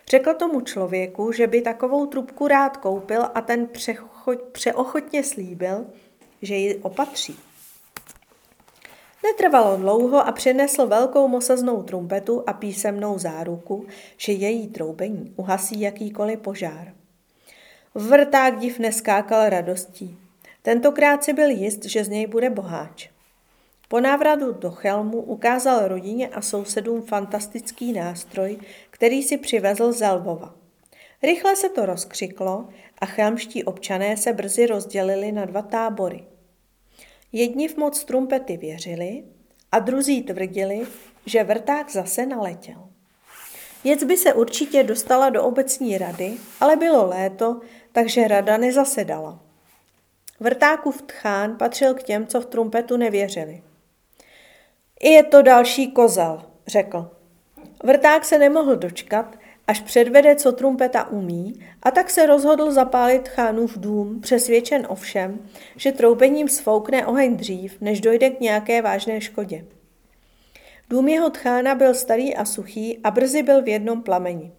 Řekl 0.09 0.35
tomu 0.35 0.61
člověku, 0.61 1.33
že 1.33 1.47
by 1.47 1.62
takovou 1.62 2.06
trubku 2.06 2.49
rád 2.49 2.76
koupil 2.76 3.23
a 3.35 3.40
ten 3.40 3.68
přeochotně 4.52 5.25
slíbil, 5.25 5.87
že 6.42 6.54
ji 6.54 6.76
opatří. 6.76 7.38
Netrvalo 9.25 9.76
dlouho 9.76 10.26
a 10.26 10.33
přinesl 10.33 10.87
velkou 10.87 11.28
mosaznou 11.28 11.83
trumpetu 11.83 12.45
a 12.47 12.52
písemnou 12.52 13.18
záruku, 13.18 13.87
že 14.16 14.33
její 14.33 14.68
troubení 14.68 15.33
uhasí 15.37 15.80
jakýkoliv 15.80 16.38
požár. 16.38 16.95
Vrták 17.98 18.58
div 18.58 18.78
neskákal 18.78 19.48
radostí. 19.48 20.18
Tentokrát 20.62 21.24
si 21.24 21.32
byl 21.32 21.50
jist, 21.50 21.84
že 21.84 22.04
z 22.04 22.08
něj 22.08 22.26
bude 22.26 22.50
boháč. 22.50 23.08
Po 23.88 24.00
návratu 24.00 24.52
do 24.52 24.70
Chelmu 24.70 25.20
ukázal 25.20 25.88
rodině 25.88 26.28
a 26.28 26.42
sousedům 26.42 27.02
fantastický 27.02 27.92
nástroj, 27.92 28.58
který 28.90 29.22
si 29.22 29.36
přivezl 29.36 29.92
z 29.92 30.06
Lvova. 30.12 30.54
Rychle 31.22 31.56
se 31.56 31.68
to 31.68 31.86
rozkřiklo 31.86 32.68
a 32.98 33.06
chelmští 33.06 33.64
občané 33.64 34.16
se 34.16 34.32
brzy 34.32 34.66
rozdělili 34.66 35.32
na 35.32 35.44
dva 35.44 35.62
tábory. 35.62 36.24
Jedni 37.32 37.68
v 37.68 37.76
moc 37.76 38.04
trumpety 38.04 38.56
věřili 38.56 39.24
a 39.72 39.78
druzí 39.78 40.22
tvrdili, 40.22 40.86
že 41.26 41.44
vrták 41.44 41.90
zase 41.90 42.26
naletěl. 42.26 42.95
Věc 43.85 44.04
by 44.04 44.16
se 44.16 44.35
určitě 44.35 44.83
dostala 44.83 45.30
do 45.30 45.45
obecní 45.45 45.99
rady, 45.99 46.33
ale 46.61 46.76
bylo 46.76 47.06
léto, 47.06 47.61
takže 47.92 48.28
rada 48.28 48.56
nezasedala. 48.56 49.38
Vrtákův 50.40 51.02
tchán 51.02 51.56
patřil 51.56 51.95
k 51.95 52.02
těm, 52.02 52.26
co 52.26 52.40
v 52.40 52.47
trumpetu 52.47 52.97
nevěřili. 52.97 53.62
I 55.00 55.11
je 55.11 55.23
to 55.23 55.42
další 55.42 55.92
kozel, 55.92 56.42
řekl. 56.66 57.11
Vrták 57.85 58.25
se 58.25 58.38
nemohl 58.38 58.76
dočkat, 58.76 59.37
až 59.66 59.80
předvede, 59.80 60.37
co 60.37 60.52
trumpeta 60.52 61.09
umí, 61.09 61.66
a 61.83 61.90
tak 61.90 62.11
se 62.11 62.26
rozhodl 62.26 62.73
zapálit 62.73 63.28
chánův 63.28 63.78
dům, 63.78 64.21
přesvědčen 64.21 64.87
ovšem, 64.88 65.49
že 65.76 65.92
troubením 65.92 66.49
svoukne 66.49 67.06
oheň 67.06 67.37
dřív, 67.37 67.80
než 67.80 68.00
dojde 68.00 68.30
k 68.30 68.40
nějaké 68.40 68.83
vážné 68.83 69.21
škodě. 69.21 69.64
Dům 70.90 71.08
jeho 71.08 71.30
tchána 71.30 71.74
byl 71.74 71.94
starý 71.94 72.36
a 72.36 72.44
suchý 72.44 72.98
a 73.04 73.10
brzy 73.10 73.42
byl 73.42 73.62
v 73.62 73.68
jednom 73.68 74.02
plameni. 74.02 74.52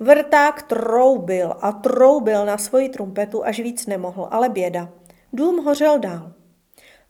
Vrták 0.00 0.62
troubil 0.62 1.54
a 1.60 1.72
troubil 1.72 2.46
na 2.46 2.58
svoji 2.58 2.88
trumpetu, 2.88 3.44
až 3.44 3.60
víc 3.60 3.86
nemohl, 3.86 4.28
ale 4.30 4.48
běda. 4.48 4.88
Dům 5.32 5.64
hořel 5.64 5.98
dál. 5.98 6.32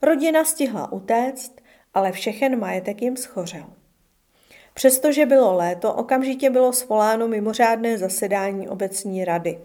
Rodina 0.01 0.43
stihla 0.43 0.91
utéct, 0.91 1.61
ale 1.93 2.11
všechen 2.11 2.59
majetek 2.59 3.01
jim 3.01 3.17
schořel. 3.17 3.65
Přestože 4.73 5.25
bylo 5.25 5.53
léto, 5.53 5.93
okamžitě 5.93 6.49
bylo 6.49 6.73
svoláno 6.73 7.27
mimořádné 7.27 7.97
zasedání 7.97 8.69
obecní 8.69 9.25
rady. 9.25 9.59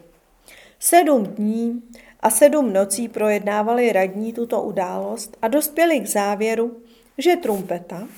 Sedm 0.79 1.25
dní 1.25 1.83
a 2.21 2.31
sedm 2.31 2.73
nocí 2.73 3.09
projednávali 3.09 3.93
radní 3.93 4.33
tuto 4.33 4.63
událost 4.63 5.37
a 5.43 5.49
dospěli 5.49 6.01
k 6.01 6.07
závěru, 6.07 6.83
že 7.19 7.37
trumpeta, 7.37 8.09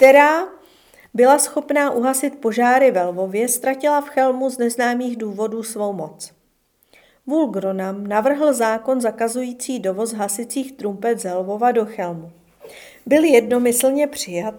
která 0.00 0.48
byla 1.14 1.38
schopná 1.38 1.90
uhasit 1.90 2.38
požáry 2.38 2.90
ve 2.90 3.04
Lvově, 3.04 3.48
ztratila 3.48 4.00
v 4.00 4.08
Chelmu 4.08 4.50
z 4.50 4.58
neznámých 4.58 5.16
důvodů 5.16 5.62
svou 5.62 5.92
moc. 5.92 6.32
Vulgronam 7.26 8.06
navrhl 8.06 8.52
zákon 8.52 9.00
zakazující 9.00 9.78
dovoz 9.78 10.12
hasicích 10.12 10.72
trumpet 10.72 11.20
z 11.20 11.34
Lvova 11.34 11.72
do 11.72 11.86
Chelmu. 11.86 12.32
Byl 13.06 13.24
jednomyslně 13.24 14.06
přijat 14.06 14.54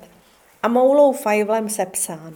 a 0.63 0.67
moulou 0.67 1.11
fajvlem 1.11 1.69
sepsán. 1.69 2.33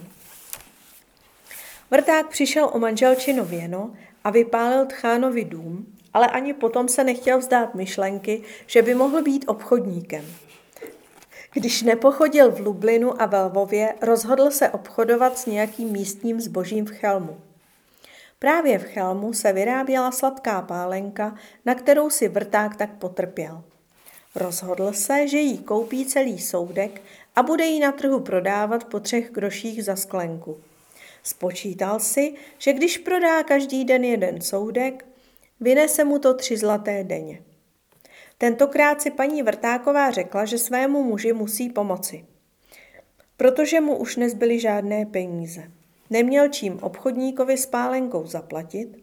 Vrták 1.90 2.28
přišel 2.28 2.70
o 2.72 2.78
manželčino 2.78 3.44
věno 3.44 3.90
a 4.24 4.30
vypálil 4.30 4.86
tchánovi 4.86 5.44
dům, 5.44 5.86
ale 6.14 6.26
ani 6.26 6.52
potom 6.52 6.88
se 6.88 7.04
nechtěl 7.04 7.38
vzdát 7.38 7.74
myšlenky, 7.74 8.42
že 8.66 8.82
by 8.82 8.94
mohl 8.94 9.22
být 9.22 9.44
obchodníkem. 9.48 10.24
Když 11.56 11.82
nepochodil 11.82 12.50
v 12.50 12.60
Lublinu 12.60 13.22
a 13.22 13.26
ve 13.26 13.42
Lvově, 13.42 13.94
rozhodl 14.02 14.50
se 14.50 14.68
obchodovat 14.68 15.38
s 15.38 15.46
nějakým 15.46 15.88
místním 15.88 16.40
zbožím 16.40 16.86
v 16.86 16.90
Chelmu. 16.90 17.40
Právě 18.38 18.78
v 18.78 18.84
Chelmu 18.84 19.32
se 19.32 19.52
vyráběla 19.52 20.12
sladká 20.12 20.62
pálenka, 20.62 21.34
na 21.64 21.74
kterou 21.74 22.10
si 22.10 22.28
vrták 22.28 22.76
tak 22.76 22.90
potrpěl. 22.98 23.64
Rozhodl 24.34 24.92
se, 24.92 25.28
že 25.28 25.38
jí 25.38 25.58
koupí 25.58 26.06
celý 26.06 26.38
soudek 26.38 27.02
a 27.36 27.42
bude 27.42 27.64
ji 27.64 27.80
na 27.80 27.92
trhu 27.92 28.20
prodávat 28.20 28.84
po 28.84 29.00
třech 29.00 29.30
groších 29.30 29.84
za 29.84 29.96
sklenku. 29.96 30.60
Spočítal 31.22 32.00
si, 32.00 32.34
že 32.58 32.72
když 32.72 32.98
prodá 32.98 33.42
každý 33.42 33.84
den 33.84 34.04
jeden 34.04 34.40
soudek, 34.40 35.06
vynese 35.60 36.04
mu 36.04 36.18
to 36.18 36.34
tři 36.34 36.56
zlaté 36.56 37.04
denně. 37.04 37.42
Tentokrát 38.38 39.02
si 39.02 39.10
paní 39.10 39.42
Vrtáková 39.42 40.10
řekla, 40.10 40.44
že 40.44 40.58
svému 40.58 41.02
muži 41.02 41.32
musí 41.32 41.70
pomoci, 41.70 42.24
protože 43.36 43.80
mu 43.80 43.96
už 43.96 44.16
nezbyly 44.16 44.60
žádné 44.60 45.06
peníze. 45.06 45.70
Neměl 46.10 46.48
čím 46.48 46.78
obchodníkovi 46.82 47.56
s 47.56 47.66
pálenkou 47.66 48.26
zaplatit, 48.26 48.96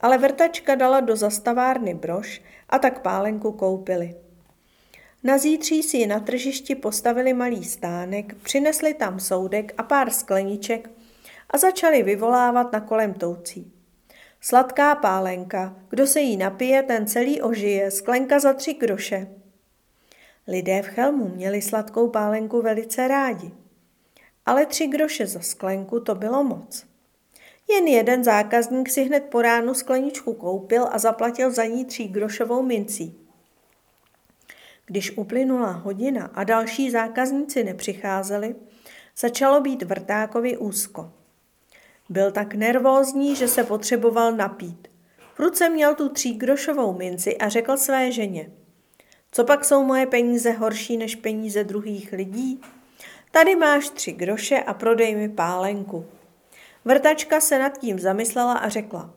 ale 0.00 0.18
vrtačka 0.18 0.74
dala 0.74 1.00
do 1.00 1.16
zastavárny 1.16 1.94
brož 1.94 2.42
a 2.68 2.78
tak 2.78 3.02
pálenku 3.02 3.52
koupili. 3.52 4.14
Na 5.24 5.38
zítří 5.38 5.82
si 5.82 6.06
na 6.06 6.20
tržišti 6.20 6.74
postavili 6.74 7.32
malý 7.32 7.64
stánek, 7.64 8.34
přinesli 8.34 8.94
tam 8.94 9.20
soudek 9.20 9.74
a 9.78 9.82
pár 9.82 10.10
skleniček 10.10 10.90
a 11.50 11.58
začali 11.58 12.02
vyvolávat 12.02 12.72
na 12.72 12.80
kolem 12.80 13.14
toucí. 13.14 13.72
Sladká 14.42 14.94
pálenka, 14.94 15.76
kdo 15.88 16.06
se 16.06 16.20
jí 16.20 16.36
napije, 16.36 16.82
ten 16.82 17.06
celý 17.06 17.42
ožije, 17.42 17.90
sklenka 17.90 18.38
za 18.38 18.52
tři 18.52 18.74
groše. 18.74 19.26
Lidé 20.48 20.82
v 20.82 20.86
Chelmu 20.86 21.28
měli 21.28 21.62
sladkou 21.62 22.08
pálenku 22.08 22.62
velice 22.62 23.08
rádi. 23.08 23.50
Ale 24.46 24.66
tři 24.66 24.86
groše 24.86 25.26
za 25.26 25.40
sklenku 25.40 26.00
to 26.00 26.14
bylo 26.14 26.44
moc. 26.44 26.86
Jen 27.68 27.86
jeden 27.88 28.24
zákazník 28.24 28.88
si 28.88 29.04
hned 29.04 29.24
po 29.24 29.42
ránu 29.42 29.74
skleničku 29.74 30.34
koupil 30.34 30.88
a 30.90 30.98
zaplatil 30.98 31.50
za 31.50 31.64
ní 31.64 31.84
tří 31.84 32.08
grošovou 32.08 32.62
mincí. 32.62 33.18
Když 34.86 35.16
uplynula 35.16 35.70
hodina 35.70 36.30
a 36.34 36.44
další 36.44 36.90
zákazníci 36.90 37.64
nepřicházeli, 37.64 38.54
začalo 39.18 39.60
být 39.60 39.82
vrtákovi 39.82 40.56
úzko. 40.56 41.12
Byl 42.10 42.32
tak 42.32 42.54
nervózní, 42.54 43.36
že 43.36 43.48
se 43.48 43.64
potřeboval 43.64 44.32
napít. 44.32 44.88
V 45.34 45.40
ruce 45.40 45.68
měl 45.68 45.94
tu 45.94 46.08
třígrošovou 46.08 46.92
minci 46.92 47.38
a 47.38 47.48
řekl 47.48 47.76
své 47.76 48.12
ženě. 48.12 48.50
Co 49.32 49.44
pak 49.44 49.64
jsou 49.64 49.84
moje 49.84 50.06
peníze 50.06 50.50
horší 50.50 50.96
než 50.96 51.16
peníze 51.16 51.64
druhých 51.64 52.12
lidí? 52.12 52.60
Tady 53.30 53.56
máš 53.56 53.88
tři 53.88 54.12
groše 54.12 54.58
a 54.58 54.74
prodej 54.74 55.14
mi 55.14 55.28
pálenku. 55.28 56.06
Vrtačka 56.84 57.40
se 57.40 57.58
nad 57.58 57.78
tím 57.78 57.98
zamyslela 57.98 58.54
a 58.54 58.68
řekla. 58.68 59.14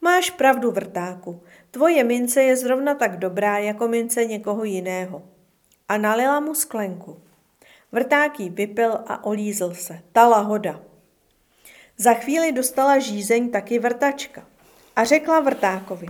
Máš 0.00 0.30
pravdu, 0.30 0.70
vrtáku. 0.70 1.42
Tvoje 1.70 2.04
mince 2.04 2.42
je 2.42 2.56
zrovna 2.56 2.94
tak 2.94 3.18
dobrá 3.18 3.58
jako 3.58 3.88
mince 3.88 4.24
někoho 4.24 4.64
jiného. 4.64 5.22
A 5.88 5.98
nalila 5.98 6.40
mu 6.40 6.54
sklenku. 6.54 7.20
Vrták 7.92 8.40
ji 8.40 8.48
vypil 8.50 8.92
a 9.06 9.24
olízl 9.24 9.74
se. 9.74 10.00
Ta 10.12 10.28
lahoda. 10.28 10.80
Za 11.98 12.14
chvíli 12.14 12.52
dostala 12.52 12.98
žízeň 12.98 13.50
taky 13.50 13.78
vrtačka. 13.78 14.46
A 14.96 15.04
řekla 15.04 15.40
vrtákovi, 15.40 16.06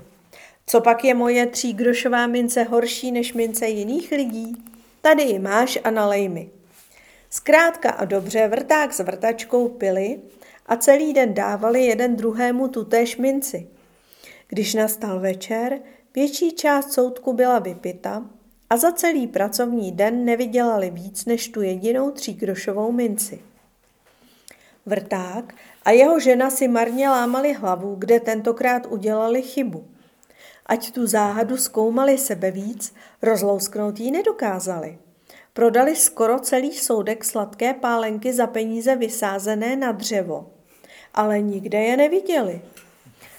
co 0.66 0.80
pak 0.80 1.04
je 1.04 1.14
moje 1.14 1.46
třígrošová 1.46 2.26
mince 2.26 2.62
horší 2.62 3.12
než 3.12 3.32
mince 3.32 3.66
jiných 3.66 4.10
lidí? 4.10 4.64
Tady 5.00 5.22
ji 5.22 5.38
máš 5.38 5.78
a 5.84 5.90
nalej 5.90 6.28
mi. 6.28 6.50
Zkrátka 7.30 7.90
a 7.90 8.04
dobře 8.04 8.48
vrták 8.48 8.92
s 8.92 8.98
vrtačkou 8.98 9.68
pili 9.68 10.20
a 10.66 10.76
celý 10.76 11.12
den 11.12 11.34
dávali 11.34 11.84
jeden 11.84 12.16
druhému 12.16 12.68
tutéž 12.68 13.16
minci. 13.16 13.66
Když 14.48 14.74
nastal 14.74 15.20
večer, 15.20 15.78
větší 16.14 16.52
část 16.52 16.92
soudku 16.92 17.32
byla 17.32 17.58
vypita 17.58 18.24
a 18.70 18.76
za 18.76 18.92
celý 18.92 19.26
pracovní 19.26 19.92
den 19.92 20.24
nevydělali 20.24 20.90
víc 20.90 21.24
než 21.24 21.48
tu 21.48 21.62
jedinou 21.62 22.10
třígrošovou 22.10 22.92
minci. 22.92 23.40
Vrták 24.86 25.54
a 25.84 25.90
jeho 25.90 26.20
žena 26.20 26.50
si 26.50 26.68
marně 26.68 27.08
lámali 27.08 27.52
hlavu, 27.52 27.94
kde 27.94 28.20
tentokrát 28.20 28.86
udělali 28.86 29.42
chybu. 29.42 29.84
Ať 30.66 30.90
tu 30.90 31.06
záhadu 31.06 31.56
zkoumali 31.56 32.18
sebe 32.18 32.50
víc, 32.50 32.94
rozlousknout 33.22 34.00
ji 34.00 34.10
nedokázali. 34.10 34.98
Prodali 35.52 35.96
skoro 35.96 36.38
celý 36.38 36.72
soudek 36.72 37.24
sladké 37.24 37.74
pálenky 37.74 38.32
za 38.32 38.46
peníze 38.46 38.96
vysázené 38.96 39.76
na 39.76 39.92
dřevo. 39.92 40.50
Ale 41.14 41.40
nikde 41.40 41.78
je 41.82 41.96
neviděli. 41.96 42.62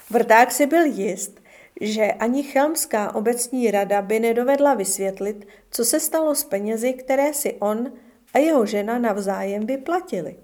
Vrták 0.09 0.51
si 0.51 0.65
byl 0.65 0.85
jist, 0.85 1.41
že 1.81 2.11
ani 2.11 2.43
Chelmská 2.43 3.15
obecní 3.15 3.71
rada 3.71 4.01
by 4.01 4.19
nedovedla 4.19 4.73
vysvětlit, 4.73 5.47
co 5.71 5.85
se 5.85 5.99
stalo 5.99 6.35
s 6.35 6.43
penězi, 6.43 6.93
které 6.93 7.33
si 7.33 7.53
on 7.53 7.91
a 8.33 8.39
jeho 8.39 8.65
žena 8.65 8.99
navzájem 8.99 9.65
vyplatili. 9.65 10.35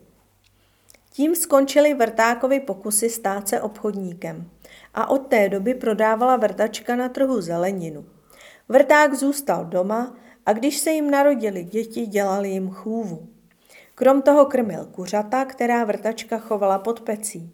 Tím 1.13 1.35
skončily 1.35 1.93
Vrtákovi 1.93 2.59
pokusy 2.59 3.09
stát 3.09 3.47
se 3.47 3.61
obchodníkem 3.61 4.49
a 4.93 5.09
od 5.09 5.27
té 5.27 5.49
doby 5.49 5.73
prodávala 5.73 6.37
vrtačka 6.37 6.95
na 6.95 7.09
trhu 7.09 7.41
zeleninu. 7.41 8.05
Vrták 8.69 9.13
zůstal 9.13 9.65
doma 9.65 10.15
a 10.45 10.53
když 10.53 10.77
se 10.77 10.91
jim 10.91 11.11
narodili 11.11 11.63
děti, 11.63 12.05
dělali 12.05 12.49
jim 12.49 12.69
chůvu. 12.69 13.27
Krom 13.95 14.21
toho 14.21 14.45
krmil 14.45 14.85
kuřata, 14.85 15.45
která 15.45 15.85
vrtačka 15.85 16.37
chovala 16.37 16.79
pod 16.79 17.01
pecí. 17.01 17.53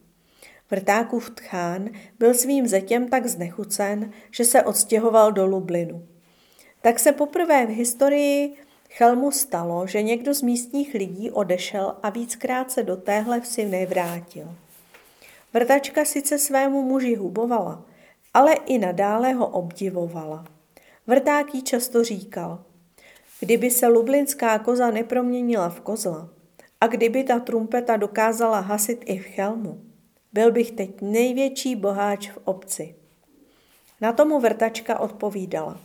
Vrtákův 0.72 1.30
tchán 1.30 1.90
byl 2.20 2.34
svým 2.34 2.68
zetěm 2.68 3.08
tak 3.08 3.28
znechucen, 3.28 4.12
že 4.32 4.46
se 4.46 4.64
odstěhoval 4.64 5.32
do 5.32 5.46
Lublinu. 5.46 6.08
Tak 6.82 7.00
se 7.00 7.12
poprvé 7.12 7.66
v 7.66 7.70
historii 7.70 8.56
Chelmu 8.90 9.32
stalo, 9.32 9.88
že 9.88 10.02
někdo 10.02 10.34
z 10.34 10.42
místních 10.42 10.94
lidí 10.94 11.32
odešel 11.32 11.96
a 12.04 12.10
víckrát 12.10 12.72
se 12.72 12.84
do 12.84 12.98
téhle 12.98 13.42
vsi 13.42 13.66
nevrátil. 13.66 14.56
Vrtačka 15.54 16.06
sice 16.06 16.38
svému 16.38 16.82
muži 16.82 17.16
hubovala, 17.16 17.86
ale 18.34 18.54
i 18.54 18.78
nadále 18.78 19.34
ho 19.34 19.48
obdivovala. 19.48 20.46
Vrták 21.08 21.56
jí 21.56 21.64
často 21.64 22.04
říkal, 22.04 22.64
kdyby 23.40 23.72
se 23.72 23.88
lublinská 23.88 24.60
koza 24.60 24.92
neproměnila 24.92 25.70
v 25.70 25.80
kozla 25.80 26.30
a 26.82 26.88
kdyby 26.88 27.24
ta 27.24 27.40
trumpeta 27.40 27.98
dokázala 27.98 28.60
hasit 28.60 29.04
i 29.06 29.20
v 29.20 29.26
Chelmu, 29.26 29.82
byl 30.34 30.52
bych 30.52 30.72
teď 30.72 31.02
největší 31.02 31.76
boháč 31.76 32.30
v 32.30 32.38
obci. 32.44 32.96
Na 34.02 34.14
tomu 34.14 34.40
vrtačka 34.40 35.00
odpovídala. 35.00 35.80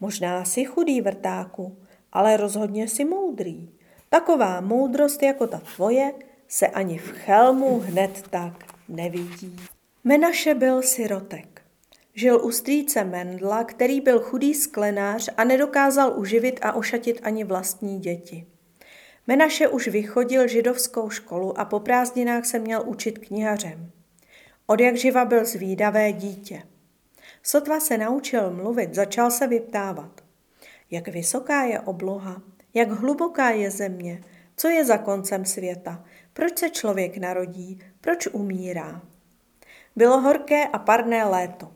Možná 0.00 0.44
si 0.44 0.64
chudý 0.64 1.00
vrtáku, 1.00 1.76
ale 2.14 2.36
rozhodně 2.36 2.88
si 2.88 3.04
moudrý. 3.04 3.70
Taková 4.08 4.60
moudrost 4.60 5.22
jako 5.22 5.46
ta 5.46 5.58
tvoje 5.58 6.12
se 6.48 6.66
ani 6.66 6.98
v 6.98 7.12
chelmu 7.12 7.80
hned 7.80 8.24
tak 8.30 8.64
nevidí. 8.88 9.56
Menaše 10.04 10.54
byl 10.54 10.82
sirotek. 10.82 11.62
Žil 12.14 12.44
u 12.44 12.50
strýce 12.50 13.04
Mendla, 13.04 13.64
který 13.64 14.00
byl 14.00 14.20
chudý 14.20 14.54
sklenář 14.54 15.28
a 15.36 15.44
nedokázal 15.44 16.18
uživit 16.18 16.60
a 16.62 16.72
ošatit 16.72 17.20
ani 17.22 17.44
vlastní 17.44 18.00
děti. 18.00 18.46
Menaše 19.26 19.68
už 19.68 19.88
vychodil 19.88 20.48
židovskou 20.48 21.10
školu 21.10 21.60
a 21.60 21.64
po 21.64 21.80
prázdninách 21.80 22.46
se 22.46 22.58
měl 22.58 22.82
učit 22.86 23.18
knihařem. 23.18 23.90
Od 24.66 24.80
jak 24.80 24.96
živa 24.96 25.24
byl 25.24 25.44
zvídavé 25.44 26.12
dítě. 26.12 26.62
Sotva 27.42 27.80
se 27.80 27.98
naučil 27.98 28.50
mluvit, 28.50 28.94
začal 28.94 29.30
se 29.30 29.46
vyptávat. 29.46 30.13
Jak 30.94 31.08
vysoká 31.08 31.62
je 31.62 31.80
obloha, 31.80 32.42
jak 32.74 32.90
hluboká 32.90 33.50
je 33.50 33.70
země, 33.70 34.24
co 34.56 34.68
je 34.68 34.84
za 34.84 34.98
koncem 34.98 35.44
světa, 35.44 36.04
proč 36.32 36.58
se 36.58 36.70
člověk 36.70 37.16
narodí, 37.16 37.80
proč 38.00 38.26
umírá. 38.26 39.02
Bylo 39.96 40.20
horké 40.20 40.66
a 40.66 40.78
parné 40.78 41.24
léto. 41.24 41.72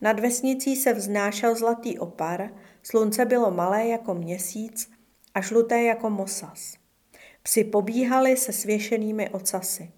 Nad 0.00 0.20
vesnicí 0.20 0.76
se 0.76 0.92
vznášel 0.92 1.54
zlatý 1.54 1.98
opar, 1.98 2.50
slunce 2.82 3.24
bylo 3.24 3.50
malé 3.50 3.86
jako 3.86 4.14
měsíc 4.14 4.90
a 5.34 5.40
žluté 5.40 5.82
jako 5.82 6.10
mosas. 6.10 6.74
Psi 7.42 7.64
pobíhali 7.64 8.36
se 8.36 8.52
svěšenými 8.52 9.30
ocasy. 9.30 9.90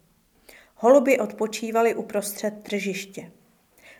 Holuby 0.75 1.19
odpočívali 1.19 1.95
uprostřed 1.95 2.55
tržiště. 2.63 3.33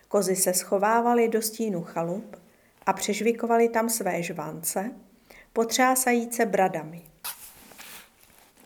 Kozy 0.07 0.35
se 0.35 0.53
schovávaly 0.53 1.27
do 1.27 1.41
stínu 1.41 1.81
chalup 1.81 2.44
a 2.85 2.93
přežvikovali 2.93 3.69
tam 3.69 3.89
své 3.89 4.23
žvance, 4.23 4.91
potřásajíce 5.53 6.45
bradami. 6.45 7.01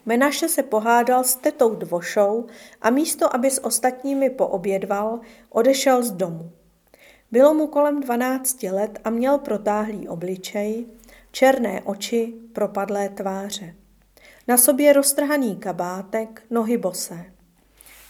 Menaše 0.06 0.48
se 0.48 0.64
pohádal 0.64 1.24
s 1.24 1.36
tetou 1.36 1.76
dvošou 1.76 2.46
a 2.82 2.90
místo, 2.90 3.36
aby 3.36 3.52
s 3.52 3.64
ostatními 3.64 4.30
poobědval, 4.30 5.20
odešel 5.50 6.04
z 6.04 6.12
domu. 6.12 6.52
Bylo 7.32 7.54
mu 7.54 7.68
kolem 7.68 8.00
12 8.00 8.64
let 8.64 9.00
a 9.04 9.10
měl 9.10 9.38
protáhlý 9.38 10.08
obličej, 10.08 10.86
černé 11.32 11.82
oči, 11.82 12.34
propadlé 12.54 13.10
tváře. 13.10 13.76
Na 14.48 14.58
sobě 14.58 14.94
roztrhaný 14.94 15.56
kabátek, 15.56 16.44
nohy 16.50 16.78
bosé. 16.78 17.26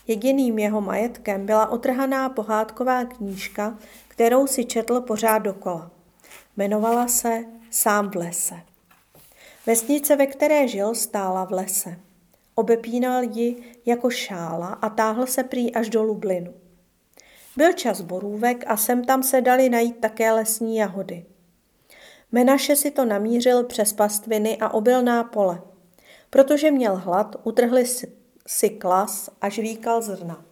Jediným 0.08 0.60
jeho 0.60 0.82
majetkem 0.82 1.46
byla 1.46 1.70
otrhaná 1.70 2.30
pohádková 2.30 3.06
knížka, 3.06 3.78
kterou 4.08 4.48
si 4.48 4.66
četl 4.66 5.02
pořád 5.02 5.38
dokola. 5.38 5.92
Jmenovala 6.60 7.08
se 7.08 7.46
Sám 7.70 8.10
v 8.10 8.16
lese. 8.16 8.56
Vesnice, 9.66 10.16
ve 10.16 10.28
které 10.28 10.68
žil, 10.68 10.96
stála 10.96 11.46
v 11.46 11.52
lese. 11.52 12.00
Obepínal 12.56 13.24
ji 13.24 13.64
jako 13.86 14.10
šála 14.10 14.68
a 14.68 14.90
táhl 14.90 15.26
se 15.26 15.44
prý 15.44 15.74
až 15.74 15.90
do 15.90 16.04
Lublinu. 16.04 16.54
Byl 17.58 17.74
čas 17.74 18.02
borůvek 18.02 18.64
a 18.68 18.78
sem 18.78 19.04
tam 19.06 19.24
se 19.24 19.42
dali 19.42 19.70
najít 19.70 19.98
také 20.00 20.32
lesní 20.32 20.76
jahody. 20.76 21.26
Menaše 22.32 22.76
si 22.76 22.92
to 22.92 23.06
namířil 23.06 23.64
přes 23.64 23.94
pastviny 23.94 24.58
a 24.58 24.70
obilná 24.70 25.24
pole. 25.24 25.62
Protože 26.30 26.72
měl 26.72 26.96
hlad, 26.96 27.36
utrhli 27.44 27.86
si 28.48 28.70
klas 28.70 29.30
a 29.42 29.50
žvíkal 29.50 30.02
zrna. 30.02 30.49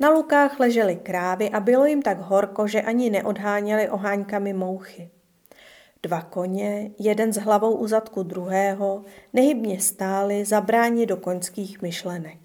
Na 0.00 0.10
lukách 0.10 0.60
ležely 0.60 0.96
krávy 0.96 1.50
a 1.50 1.60
bylo 1.60 1.86
jim 1.86 2.02
tak 2.02 2.18
horko, 2.20 2.66
že 2.66 2.82
ani 2.82 3.10
neodháněli 3.10 3.90
oháňkami 3.90 4.52
mouchy. 4.52 5.10
Dva 6.02 6.22
koně, 6.22 6.90
jeden 6.98 7.32
s 7.32 7.36
hlavou 7.36 7.74
u 7.76 7.86
zadku 7.86 8.22
druhého, 8.22 9.04
nehybně 9.32 9.80
stáli, 9.80 10.44
zabráni 10.44 11.06
do 11.06 11.16
koňských 11.16 11.82
myšlenek. 11.82 12.44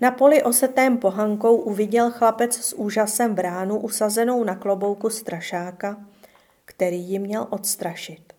Na 0.00 0.10
poli 0.10 0.42
osetém 0.42 0.98
pohankou 0.98 1.56
uviděl 1.56 2.10
chlapec 2.10 2.54
s 2.54 2.72
úžasem 2.72 3.34
bránu 3.34 3.80
usazenou 3.80 4.44
na 4.44 4.56
klobouku 4.56 5.10
strašáka, 5.10 5.96
který 6.64 7.00
ji 7.00 7.18
měl 7.18 7.46
odstrašit. 7.50 8.32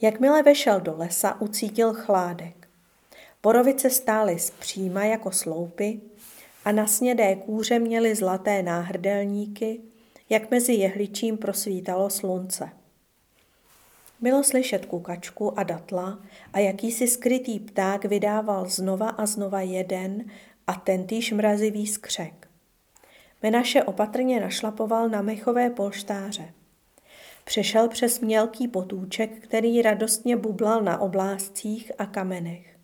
Jakmile 0.00 0.42
vešel 0.42 0.80
do 0.80 0.94
lesa, 0.96 1.40
ucítil 1.40 1.94
chládek. 1.94 2.68
Borovice 3.42 3.90
stály 3.90 4.38
zpříma 4.38 5.04
jako 5.04 5.32
sloupy 5.32 6.00
a 6.66 6.72
na 6.72 6.86
snědé 6.86 7.36
kůře 7.36 7.78
měly 7.78 8.14
zlaté 8.14 8.62
náhrdelníky, 8.62 9.80
jak 10.30 10.50
mezi 10.50 10.72
jehličím 10.72 11.38
prosvítalo 11.38 12.10
slunce. 12.10 12.68
Bylo 14.20 14.44
slyšet 14.44 14.86
kukačku 14.86 15.58
a 15.58 15.62
datla 15.62 16.18
a 16.52 16.58
jakýsi 16.58 17.08
skrytý 17.08 17.58
pták 17.58 18.04
vydával 18.04 18.68
znova 18.68 19.08
a 19.08 19.26
znova 19.26 19.60
jeden 19.60 20.24
a 20.66 20.72
tentýž 20.72 21.32
mrazivý 21.32 21.86
skřek. 21.86 22.48
Menaše 23.42 23.82
opatrně 23.82 24.40
našlapoval 24.40 25.08
na 25.08 25.22
mechové 25.22 25.70
polštáře. 25.70 26.52
Přešel 27.44 27.88
přes 27.88 28.20
mělký 28.20 28.68
potůček, 28.68 29.38
který 29.38 29.82
radostně 29.82 30.36
bublal 30.36 30.82
na 30.82 31.00
oblázcích 31.00 31.92
a 31.98 32.06
kamenech. 32.06 32.76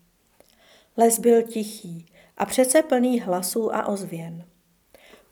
Les 0.97 1.19
byl 1.19 1.41
tichý 1.41 2.12
a 2.37 2.45
přece 2.45 2.83
plný 2.83 3.19
hlasů 3.19 3.75
a 3.75 3.87
ozvěn. 3.87 4.43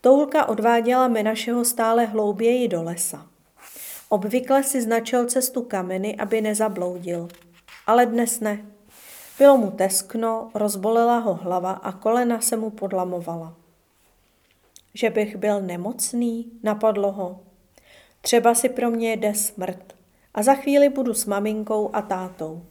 Toulka 0.01 0.45
odváděla 0.45 1.07
Menašeho 1.07 1.65
stále 1.65 2.05
hlouběji 2.05 2.67
do 2.67 2.83
lesa. 2.83 3.27
Obvykle 4.09 4.63
si 4.63 4.81
značil 4.81 5.25
cestu 5.25 5.61
kameny, 5.61 6.15
aby 6.15 6.41
nezabloudil. 6.41 7.27
Ale 7.87 8.05
dnes 8.05 8.39
ne. 8.39 8.65
Bylo 9.39 9.57
mu 9.57 9.71
teskno, 9.71 10.51
rozbolela 10.53 11.17
ho 11.17 11.33
hlava 11.33 11.71
a 11.71 11.91
kolena 11.91 12.41
se 12.41 12.57
mu 12.57 12.69
podlamovala. 12.69 13.55
Že 14.93 15.09
bych 15.09 15.35
byl 15.35 15.61
nemocný, 15.61 16.51
napadlo 16.63 17.11
ho. 17.11 17.39
Třeba 18.21 18.55
si 18.55 18.69
pro 18.69 18.91
mě 18.91 19.13
jde 19.13 19.35
smrt 19.35 19.95
a 20.33 20.43
za 20.43 20.53
chvíli 20.53 20.89
budu 20.89 21.13
s 21.13 21.25
maminkou 21.25 21.89
a 21.93 22.01
tátou. 22.01 22.63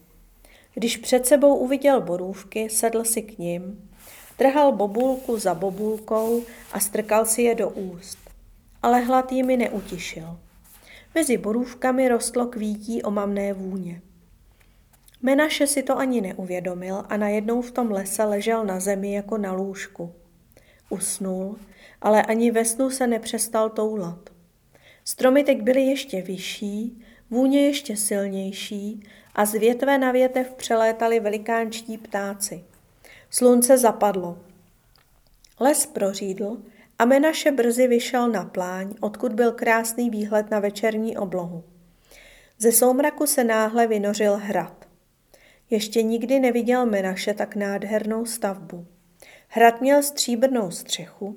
Když 0.75 0.97
před 0.97 1.27
sebou 1.27 1.57
uviděl 1.57 2.01
borůvky, 2.01 2.71
sedl 2.71 3.05
si 3.05 3.23
k 3.23 3.39
ním, 3.39 3.90
trhal 4.41 4.73
bobulku 4.73 5.39
za 5.39 5.55
bobulkou 5.55 6.43
a 6.73 6.81
strkal 6.81 7.27
si 7.27 7.43
je 7.43 7.55
do 7.55 7.69
úst. 7.69 8.19
Ale 8.83 9.01
hlad 9.01 9.33
jimi 9.33 9.57
neutišil. 9.57 10.39
Mezi 11.15 11.37
borůvkami 11.37 12.09
rostlo 12.09 12.47
kvítí 12.47 13.03
omamné 13.03 13.53
vůně. 13.53 14.03
Menaše 15.23 15.67
si 15.67 15.83
to 15.83 15.99
ani 15.99 16.21
neuvědomil 16.21 17.05
a 17.09 17.17
najednou 17.17 17.63
v 17.63 17.71
tom 17.71 17.91
lese 17.91 18.25
ležel 18.25 18.65
na 18.65 18.81
zemi 18.81 19.13
jako 19.13 19.39
na 19.39 19.53
lůžku. 19.53 20.13
Usnul, 20.91 21.57
ale 22.01 22.23
ani 22.23 22.51
ve 22.51 22.65
snu 22.65 22.91
se 22.91 23.07
nepřestal 23.07 23.71
toulat. 23.71 24.31
Stromy 25.05 25.45
teď 25.45 25.63
byly 25.63 25.83
ještě 25.83 26.23
vyšší, 26.23 27.05
vůně 27.31 27.67
ještě 27.67 27.97
silnější 27.97 29.03
a 29.35 29.47
z 29.47 29.53
větve 29.53 29.99
na 29.99 30.13
větev 30.13 30.55
přelétali 30.55 31.21
velikánčtí 31.21 31.99
ptáci. 31.99 32.70
Slunce 33.33 33.79
zapadlo. 33.79 34.39
Les 35.61 35.87
prořídl 35.87 36.57
a 36.99 37.05
Menaše 37.05 37.53
brzy 37.53 37.87
vyšel 37.87 38.29
na 38.29 38.45
pláň, 38.45 38.95
odkud 39.01 39.33
byl 39.33 39.53
krásný 39.53 40.11
výhled 40.11 40.51
na 40.51 40.61
večerní 40.61 41.17
oblohu. 41.17 41.65
Ze 42.59 42.73
soumraku 42.73 43.27
se 43.27 43.45
náhle 43.45 43.87
vynořil 43.87 44.37
hrad. 44.37 44.85
Ještě 45.71 46.03
nikdy 46.03 46.41
neviděl 46.41 46.87
Menaše 46.87 47.35
tak 47.35 47.57
nádhernou 47.57 48.27
stavbu. 48.27 48.87
Hrad 49.49 49.81
měl 49.81 50.03
stříbrnou 50.03 50.71
střechu 50.71 51.37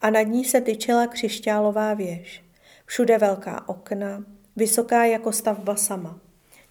a 0.00 0.10
nad 0.10 0.22
ní 0.22 0.44
se 0.44 0.60
tyčila 0.60 1.06
křišťálová 1.06 1.94
věž. 1.94 2.44
Všude 2.86 3.18
velká 3.18 3.68
okna, 3.68 4.24
vysoká 4.56 5.04
jako 5.04 5.32
stavba 5.32 5.76
sama. 5.76 6.20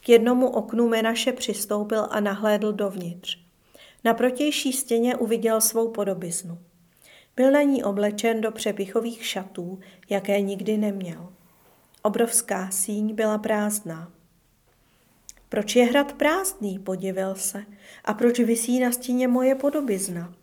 K 0.01 0.10
jednomu 0.10 0.47
oknu 0.47 0.88
Menaše 0.88 1.32
přistoupil 1.32 2.08
a 2.10 2.19
nahlédl 2.19 2.73
dovnitř. 2.73 3.49
Na 4.04 4.14
protější 4.14 4.74
stěně 4.74 5.16
uviděl 5.16 5.62
svou 5.62 5.92
podobiznu. 5.92 6.58
Byl 7.36 7.52
na 7.52 7.62
ní 7.62 7.84
oblečen 7.84 8.42
do 8.42 8.52
přepichových 8.52 9.26
šatů, 9.26 9.80
jaké 10.10 10.42
nikdy 10.42 10.78
neměl. 10.78 11.34
Obrovská 12.02 12.72
síň 12.72 13.16
byla 13.16 13.38
prázdná. 13.38 14.12
Proč 15.50 15.76
je 15.76 15.86
hrad 15.86 16.14
prázdný, 16.14 16.80
podivil 16.80 17.36
se, 17.36 17.66
a 18.06 18.14
proč 18.14 18.40
visí 18.40 18.80
na 18.80 18.92
stíně 18.92 19.28
moje 19.28 19.56
podobizna? 19.56 20.34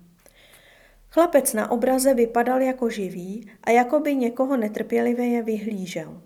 Chlapec 1.11 1.53
na 1.53 1.71
obraze 1.71 2.15
vypadal 2.15 2.63
jako 2.63 2.91
živý 2.91 3.51
a 3.65 3.71
jako 3.71 4.01
by 4.01 4.17
někoho 4.17 4.57
netrpělivě 4.57 5.43
vyhlížel. 5.43 6.23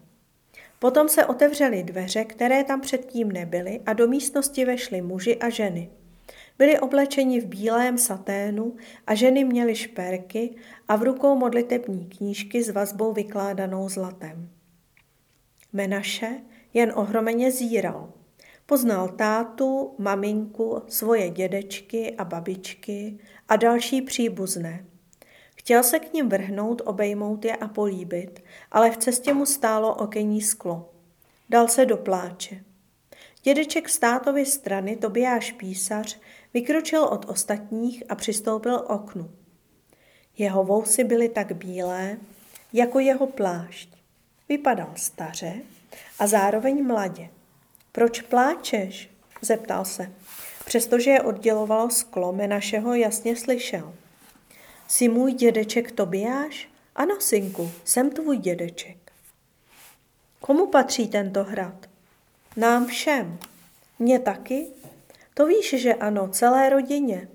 Potom 0.79 1.09
se 1.09 1.27
otevřely 1.27 1.83
dveře, 1.83 2.25
které 2.25 2.64
tam 2.64 2.81
předtím 2.81 3.33
nebyly 3.33 3.81
a 3.87 3.93
do 3.93 4.09
místnosti 4.09 4.64
vešly 4.64 5.03
muži 5.03 5.37
a 5.37 5.49
ženy. 5.49 5.90
Byli 6.61 6.81
oblečeni 6.81 7.40
v 7.40 7.46
bílém 7.46 7.99
saténu 7.99 8.77
a 9.07 9.14
ženy 9.14 9.44
měly 9.44 9.75
šperky 9.75 10.55
a 10.88 10.96
v 10.96 11.03
rukou 11.03 11.37
modlitební 11.37 12.07
knížky 12.07 12.62
s 12.62 12.70
vazbou 12.70 13.12
vykládanou 13.12 13.88
zlatem. 13.88 14.51
Menaše 15.73 16.40
jen 16.75 16.92
ohromeně 16.94 17.51
zíral. 17.51 18.12
Poznal 18.66 19.09
tátu, 19.09 19.94
maminku, 19.99 20.83
svoje 20.88 21.31
dědečky 21.31 22.14
a 22.18 22.25
babičky 22.25 23.18
a 23.49 23.57
další 23.57 24.03
příbuzné. 24.03 24.85
Chtěl 25.57 25.83
se 25.83 25.99
k 25.99 26.12
ním 26.12 26.29
vrhnout, 26.29 26.83
obejmout 26.85 27.44
je 27.44 27.57
a 27.57 27.68
políbit, 27.68 28.44
ale 28.70 28.90
v 28.90 28.96
cestě 28.96 29.35
mu 29.35 29.46
stálo 29.46 29.94
okenní 29.94 30.42
sklo. 30.42 30.90
Dal 31.49 31.68
se 31.68 31.87
do 31.87 31.96
pláče. 31.96 32.64
Dědeček 33.42 33.88
z 33.88 33.99
tátovy 33.99 34.46
strany, 34.46 34.96
Tobiáš 34.96 35.53
písař, 35.53 36.20
vykročil 36.54 37.04
od 37.04 37.24
ostatních 37.28 38.02
a 38.08 38.14
přistoupil 38.14 38.78
k 38.78 38.90
oknu. 38.90 39.30
Jeho 40.38 40.64
vousy 40.64 41.04
byly 41.04 41.28
tak 41.28 41.52
bílé, 41.52 42.16
jako 42.72 42.98
jeho 42.98 43.26
plášť. 43.26 43.88
Vypadal 44.48 44.92
staře 44.96 45.54
a 46.18 46.26
zároveň 46.26 46.86
mladě. 46.86 47.28
Proč 47.92 48.20
pláčeš? 48.20 49.10
zeptal 49.42 49.84
se. 49.84 50.12
Přestože 50.64 51.10
je 51.10 51.22
oddělovalo 51.22 51.90
sklo, 51.90 52.32
našeho 52.46 52.94
jasně 52.94 53.36
slyšel. 53.36 53.94
Jsi 54.88 55.08
můj 55.08 55.32
dědeček 55.32 55.92
Tobiáš? 55.92 56.68
Ano, 56.96 57.20
synku, 57.20 57.70
jsem 57.84 58.10
tvůj 58.10 58.38
dědeček. 58.38 59.12
Komu 60.40 60.66
patří 60.66 61.08
tento 61.08 61.44
hrad? 61.44 61.86
Nám 62.56 62.86
všem. 62.86 63.38
Mně 63.98 64.18
taky? 64.18 64.66
To 65.40 65.46
víš, 65.46 65.74
že 65.79 65.94
ano, 65.94 66.29
celé 66.29 66.70
rodině. 66.70 67.29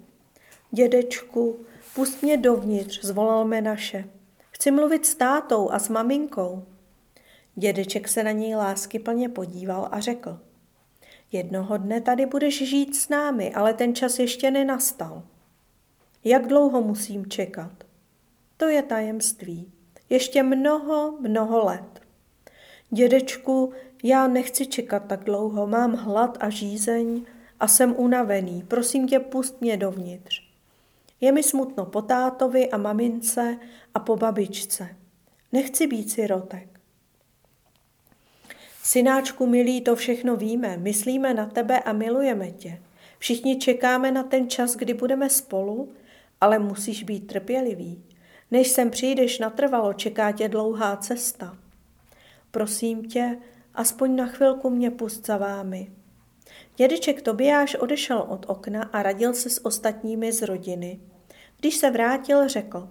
Dědečku, 0.71 1.65
pust 1.95 2.23
mě 2.23 2.37
dovnitř, 2.37 3.01
zvolal 3.01 3.47
naše. 3.47 4.09
Chci 4.51 4.71
mluvit 4.71 5.05
s 5.05 5.15
tátou 5.15 5.71
a 5.71 5.79
s 5.79 5.89
maminkou. 5.89 6.65
Dědeček 7.55 8.07
se 8.07 8.23
na 8.23 8.31
něj 8.31 8.55
lásky 8.55 8.99
plně 8.99 9.29
podíval 9.29 9.89
a 9.91 9.99
řekl. 9.99 10.39
Jednoho 11.31 11.77
dne 11.77 12.01
tady 12.01 12.25
budeš 12.25 12.69
žít 12.69 12.95
s 12.95 13.09
námi, 13.09 13.53
ale 13.53 13.73
ten 13.73 13.95
čas 13.95 14.19
ještě 14.19 14.51
nenastal. 14.51 15.23
Jak 16.23 16.47
dlouho 16.47 16.81
musím 16.81 17.25
čekat? 17.25 17.83
To 18.57 18.67
je 18.67 18.83
tajemství. 18.83 19.71
Ještě 20.09 20.43
mnoho, 20.43 21.17
mnoho 21.19 21.65
let. 21.65 22.01
Dědečku, 22.89 23.73
já 24.03 24.27
nechci 24.27 24.65
čekat 24.65 25.05
tak 25.07 25.23
dlouho, 25.23 25.67
mám 25.67 25.93
hlad 25.93 26.37
a 26.39 26.49
žízeň 26.49 27.25
a 27.59 27.67
jsem 27.67 27.95
unavený, 27.97 28.63
prosím 28.67 29.07
tě, 29.07 29.19
pust 29.19 29.61
mě 29.61 29.77
dovnitř. 29.77 30.41
Je 31.21 31.31
mi 31.31 31.43
smutno 31.43 31.85
po 31.85 32.01
tátovi 32.01 32.69
a 32.69 32.77
mamince 32.77 33.57
a 33.93 33.99
po 33.99 34.15
babičce. 34.15 34.95
Nechci 35.51 35.87
být 35.87 36.11
sirotek. 36.11 36.79
Synáčku 38.83 39.47
milý, 39.47 39.81
to 39.81 39.95
všechno 39.95 40.35
víme, 40.35 40.77
myslíme 40.77 41.33
na 41.33 41.45
tebe 41.45 41.79
a 41.79 41.93
milujeme 41.93 42.51
tě. 42.51 42.81
Všichni 43.19 43.55
čekáme 43.55 44.11
na 44.11 44.23
ten 44.23 44.49
čas, 44.49 44.75
kdy 44.75 44.93
budeme 44.93 45.29
spolu, 45.29 45.93
ale 46.41 46.59
musíš 46.59 47.03
být 47.03 47.27
trpělivý. 47.27 48.03
Než 48.51 48.67
sem 48.67 48.89
přijdeš 48.89 49.39
natrvalo, 49.39 49.93
čeká 49.93 50.31
tě 50.31 50.49
dlouhá 50.49 50.97
cesta. 50.97 51.57
Prosím 52.51 53.05
tě, 53.05 53.37
aspoň 53.73 54.15
na 54.15 54.27
chvilku 54.27 54.69
mě 54.69 54.91
pust 54.91 55.25
za 55.25 55.37
vámi. 55.37 55.91
Dědeček 56.77 57.21
Tobiáš 57.21 57.75
odešel 57.75 58.25
od 58.29 58.45
okna 58.49 58.89
a 58.93 59.03
radil 59.03 59.33
se 59.33 59.49
s 59.49 59.65
ostatními 59.65 60.31
z 60.31 60.41
rodiny. 60.41 60.99
Když 61.59 61.75
se 61.75 61.91
vrátil, 61.91 62.47
řekl, 62.47 62.89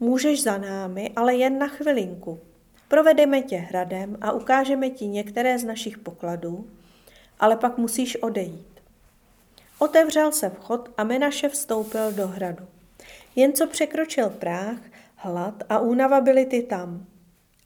můžeš 0.00 0.42
za 0.42 0.58
námi, 0.58 1.12
ale 1.16 1.34
jen 1.34 1.58
na 1.58 1.68
chvilinku. 1.68 2.40
Provedeme 2.88 3.42
tě 3.42 3.56
hradem 3.56 4.18
a 4.20 4.32
ukážeme 4.32 4.90
ti 4.90 5.06
některé 5.06 5.58
z 5.58 5.64
našich 5.64 5.98
pokladů, 5.98 6.70
ale 7.40 7.56
pak 7.56 7.78
musíš 7.78 8.16
odejít. 8.16 8.80
Otevřel 9.78 10.32
se 10.32 10.50
vchod 10.50 10.90
a 10.96 11.04
Menaše 11.04 11.48
vstoupil 11.48 12.12
do 12.12 12.28
hradu. 12.28 12.66
Jen 13.36 13.52
co 13.52 13.66
překročil 13.66 14.30
práh, 14.30 14.78
hlad 15.16 15.62
a 15.68 15.78
únava 15.78 16.20
byly 16.20 16.46
ty 16.46 16.62
tam. 16.62 17.06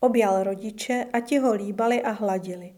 Objal 0.01 0.43
rodiče 0.43 1.07
a 1.13 1.21
ti 1.21 1.39
ho 1.39 1.55
líbali 1.55 2.03
a 2.03 2.11
hladili. 2.11 2.73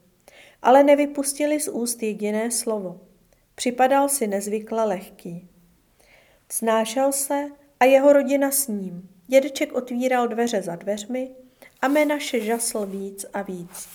Ale 0.62 0.84
nevypustili 0.84 1.60
z 1.60 1.68
úst 1.68 2.02
jediné 2.02 2.50
slovo. 2.50 3.00
Připadal 3.54 4.08
si 4.08 4.26
nezvykle 4.26 4.84
lehký. 4.84 5.48
Snášel 6.48 7.12
se 7.12 7.44
a 7.80 7.84
jeho 7.84 8.12
rodina 8.12 8.50
s 8.50 8.68
ním. 8.68 9.08
Dědeček 9.26 9.72
otvíral 9.72 10.28
dveře 10.28 10.62
za 10.62 10.76
dveřmi 10.76 11.30
a 11.82 11.88
Menaše 11.88 12.40
žasl 12.40 12.86
víc 12.86 13.26
a 13.32 13.42
víc. 13.42 13.88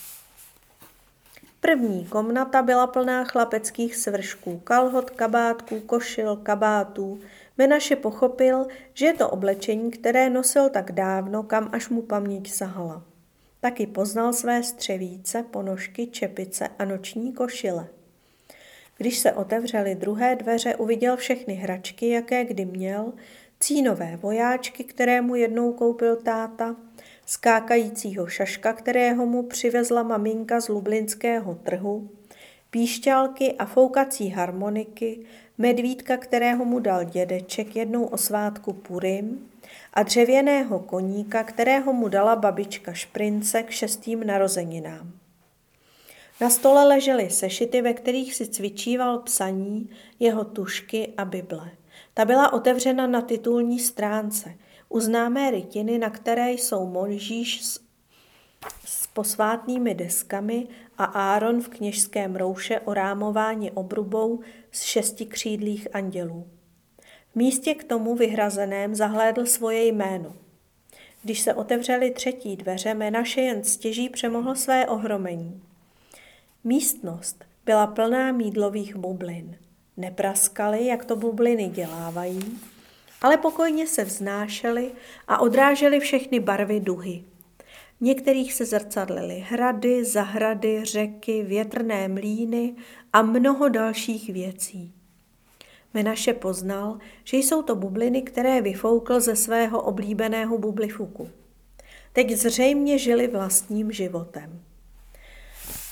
První 1.60 2.06
komnata 2.06 2.62
byla 2.62 2.88
plná 2.88 3.24
chlapeckých 3.24 3.96
svršků, 3.96 4.60
kalhot, 4.60 5.10
kabátků, 5.10 5.80
košil, 5.80 6.36
kabátů. 6.36 7.20
Menaše 7.58 7.96
pochopil, 7.96 8.68
že 8.94 9.06
je 9.06 9.14
to 9.14 9.30
oblečení, 9.30 9.92
které 9.92 10.30
nosil 10.30 10.70
tak 10.70 10.92
dávno, 10.92 11.44
kam 11.44 11.70
až 11.72 11.90
mu 11.90 12.02
paměť 12.02 12.52
sahala. 12.52 13.04
Taky 13.64 13.88
poznal 13.88 14.34
své 14.34 14.64
střevíce, 14.64 15.44
ponožky, 15.44 16.08
čepice 16.08 16.70
a 16.80 16.86
noční 16.86 17.34
košile. 17.34 17.88
Když 18.98 19.18
se 19.18 19.34
otevřely 19.34 19.96
druhé 19.96 20.36
dveře, 20.36 20.76
uviděl 20.76 21.18
všechny 21.18 21.54
hračky, 21.54 22.10
jaké 22.10 22.46
kdy 22.46 22.66
měl, 22.66 23.14
cínové 23.60 24.18
vojáčky, 24.22 24.84
které 24.84 25.22
mu 25.22 25.36
jednou 25.36 25.74
koupil 25.74 26.16
táta, 26.16 26.76
skákajícího 27.26 28.28
šaška, 28.28 28.74
kterého 28.74 29.26
mu 29.26 29.44
přivezla 29.44 30.04
maminka 30.04 30.62
z 30.62 30.70
lublinského 30.70 31.56
trhu, 31.56 32.10
píšťalky 32.70 33.54
a 33.54 33.66
foukací 33.66 34.30
harmoniky, 34.30 35.20
medvídka, 35.58 36.18
kterého 36.18 36.66
mu 36.66 36.80
dal 36.80 37.04
dědeček 37.04 37.76
jednou 37.76 38.06
o 38.06 38.18
svátku 38.18 38.74
Purim 38.74 39.53
a 39.94 40.04
dřevěného 40.04 40.80
koníka, 40.80 41.44
kterého 41.44 41.94
mu 41.94 42.08
dala 42.08 42.36
babička 42.36 42.94
Šprince 42.94 43.64
k 43.64 43.70
šestým 43.70 44.28
narozeninám. 44.28 45.12
Na 46.42 46.50
stole 46.50 46.88
ležely 46.88 47.30
sešity, 47.30 47.82
ve 47.82 47.94
kterých 47.94 48.36
si 48.36 48.48
cvičíval 48.48 49.20
psaní, 49.20 49.90
jeho 50.20 50.46
tušky 50.46 51.14
a 51.18 51.26
Bible. 51.26 51.72
Ta 52.14 52.26
byla 52.26 52.54
otevřena 52.54 53.08
na 53.08 53.22
titulní 53.22 53.80
stránce– 53.80 54.54
u 54.90 55.00
známé 55.00 55.52
rytiny, 55.52 55.98
na 55.98 56.10
které 56.10 56.52
jsou 56.52 56.88
Mojžíš 56.88 57.66
s 57.66 57.84
s 58.86 59.08
posvátnými 59.08 59.96
deskami 59.96 60.68
a 60.98 61.04
Áron 61.06 61.62
v 61.62 61.70
kněžském 61.70 62.36
rouše 62.36 62.80
o 62.80 62.94
rámování 62.94 63.72
obrubou 63.72 64.40
z 64.72 64.82
šesti 64.82 65.26
křídlých 65.26 65.96
andělů. 65.96 66.48
Místě 67.36 67.74
k 67.74 67.84
tomu 67.84 68.16
vyhrazeném 68.16 68.96
zahlédl 68.96 69.46
svoje 69.46 69.86
jméno. 69.86 70.36
Když 71.24 71.40
se 71.40 71.54
otevřely 71.54 72.12
třetí 72.12 72.56
dveře, 72.56 72.94
Menaše 72.94 73.42
jen 73.42 73.64
stěží 73.64 74.10
přemohl 74.10 74.56
své 74.56 74.88
ohromení. 74.88 75.62
Místnost 76.64 77.46
byla 77.66 77.88
plná 77.88 78.32
mídlových 78.32 78.96
bublin. 78.96 79.58
Nepraskaly, 79.98 80.86
jak 80.86 81.06
to 81.06 81.16
bubliny 81.16 81.70
dělávají, 81.70 82.60
ale 83.22 83.38
pokojně 83.38 83.88
se 83.88 84.04
vznášely 84.04 84.92
a 85.28 85.42
odrážely 85.42 86.00
všechny 86.00 86.40
barvy 86.40 86.80
duhy. 86.80 87.24
V 87.98 88.02
některých 88.02 88.54
se 88.54 88.66
zrcadlily 88.66 89.46
hrady, 89.50 90.06
zahrady, 90.06 90.86
řeky, 90.86 91.44
větrné 91.44 92.08
mlíny 92.08 92.76
a 93.14 93.22
mnoho 93.22 93.70
dalších 93.70 94.30
věcí. 94.30 94.94
Menaše 95.94 96.34
poznal, 96.34 96.98
že 97.24 97.38
jsou 97.38 97.62
to 97.62 97.76
bubliny, 97.76 98.22
které 98.22 98.62
vyfoukl 98.62 99.20
ze 99.20 99.36
svého 99.36 99.82
oblíbeného 99.82 100.58
bublifuku. 100.58 101.30
Teď 102.14 102.32
zřejmě 102.32 102.98
žili 102.98 103.28
vlastním 103.28 103.92
životem. 103.92 104.62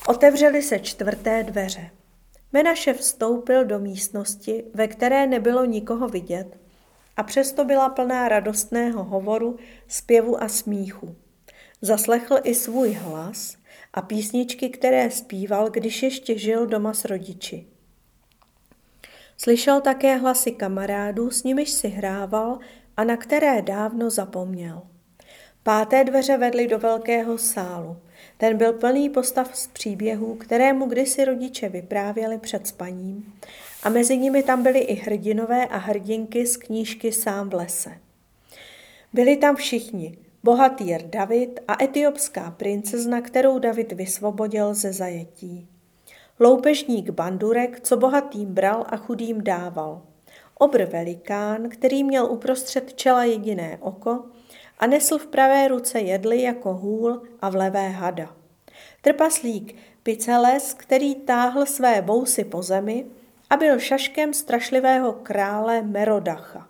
Otevřely 0.08 0.62
se 0.62 0.80
čtvrté 0.80 1.44
dveře. 1.44 1.90
Menaše 2.54 2.94
vstoupil 2.94 3.66
do 3.66 3.80
místnosti, 3.80 4.64
ve 4.74 4.88
které 4.88 5.28
nebylo 5.28 5.66
nikoho 5.66 6.10
vidět, 6.10 6.58
a 7.18 7.24
přesto 7.24 7.66
byla 7.66 7.90
plná 7.90 8.30
radostného 8.30 9.04
hovoru, 9.04 9.58
zpěvu 9.88 10.44
a 10.44 10.48
smíchu. 10.48 11.16
Zaslechl 11.82 12.38
i 12.44 12.56
svůj 12.56 12.92
hlas 12.92 13.58
a 13.94 14.02
písničky, 14.02 14.70
které 14.70 15.12
zpíval, 15.12 15.70
když 15.70 16.04
ještě 16.04 16.38
žil 16.38 16.68
doma 16.68 16.94
s 16.94 17.06
rodiči. 17.06 17.71
Slyšel 19.44 19.82
také 19.82 20.16
hlasy 20.18 20.52
kamarádů, 20.52 21.32
s 21.32 21.44
nimiž 21.44 21.70
si 21.70 21.88
hrával 21.88 22.60
a 22.98 23.04
na 23.04 23.18
které 23.18 23.62
dávno 23.62 24.10
zapomněl. 24.10 24.82
Páté 25.64 26.04
dveře 26.04 26.38
vedly 26.38 26.68
do 26.68 26.80
velkého 26.80 27.38
sálu. 27.38 27.98
Ten 28.38 28.58
byl 28.58 28.74
plný 28.74 29.10
postav 29.10 29.58
z 29.58 29.68
příběhů, 29.68 30.36
které 30.36 30.74
mu 30.74 30.86
kdysi 30.86 31.26
rodiče 31.26 31.70
vyprávěli 31.70 32.38
před 32.38 32.68
spaním 32.68 33.34
a 33.84 33.90
mezi 33.90 34.18
nimi 34.18 34.44
tam 34.44 34.64
byly 34.64 34.80
i 34.80 34.94
hrdinové 34.94 35.66
a 35.66 35.78
hrdinky 35.78 36.48
z 36.48 36.58
knížky 36.58 37.12
Sám 37.12 37.50
v 37.50 37.54
lese. 37.54 37.98
Byli 39.14 39.38
tam 39.38 39.56
všichni, 39.56 40.18
bohatýr 40.44 41.02
David 41.04 41.60
a 41.68 41.84
etiopská 41.84 42.52
princezna, 42.52 43.22
kterou 43.22 43.60
David 43.60 43.92
vysvobodil 43.92 44.74
ze 44.74 44.94
zajetí. 44.94 45.71
Loupežník 46.44 47.10
Bandurek, 47.10 47.80
co 47.80 47.98
bohatým 47.98 48.54
bral 48.54 48.86
a 48.90 48.98
chudým 48.98 49.44
dával. 49.44 50.02
Obr 50.58 50.84
velikán, 50.84 51.70
který 51.70 52.04
měl 52.04 52.26
uprostřed 52.26 52.94
čela 52.94 53.24
jediné 53.24 53.78
oko 53.82 54.24
a 54.80 54.88
nesl 54.88 55.18
v 55.18 55.28
pravé 55.28 55.68
ruce 55.68 56.00
jedli 56.00 56.42
jako 56.42 56.74
hůl 56.74 57.22
a 57.42 57.50
v 57.50 57.56
levé 57.56 57.90
hada. 57.90 58.36
Trpaslík 59.02 59.76
Piceles, 60.04 60.74
který 60.74 61.16
táhl 61.16 61.66
své 61.66 62.02
bousy 62.02 62.44
po 62.44 62.62
zemi 62.62 63.06
a 63.50 63.58
byl 63.58 63.80
šaškem 63.80 64.34
strašlivého 64.34 65.14
krále 65.14 65.82
Merodacha. 65.82 66.70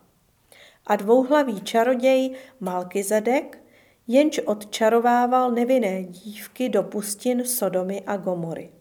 A 0.88 0.96
dvouhlavý 0.96 1.62
čaroděj 1.62 2.36
Malkizedek, 2.60 3.64
jenž 4.08 4.40
odčarovával 4.46 5.52
nevinné 5.52 6.04
dívky 6.04 6.70
do 6.70 6.84
pustin 6.84 7.46
Sodomy 7.46 8.02
a 8.08 8.18
Gomory. 8.18 8.81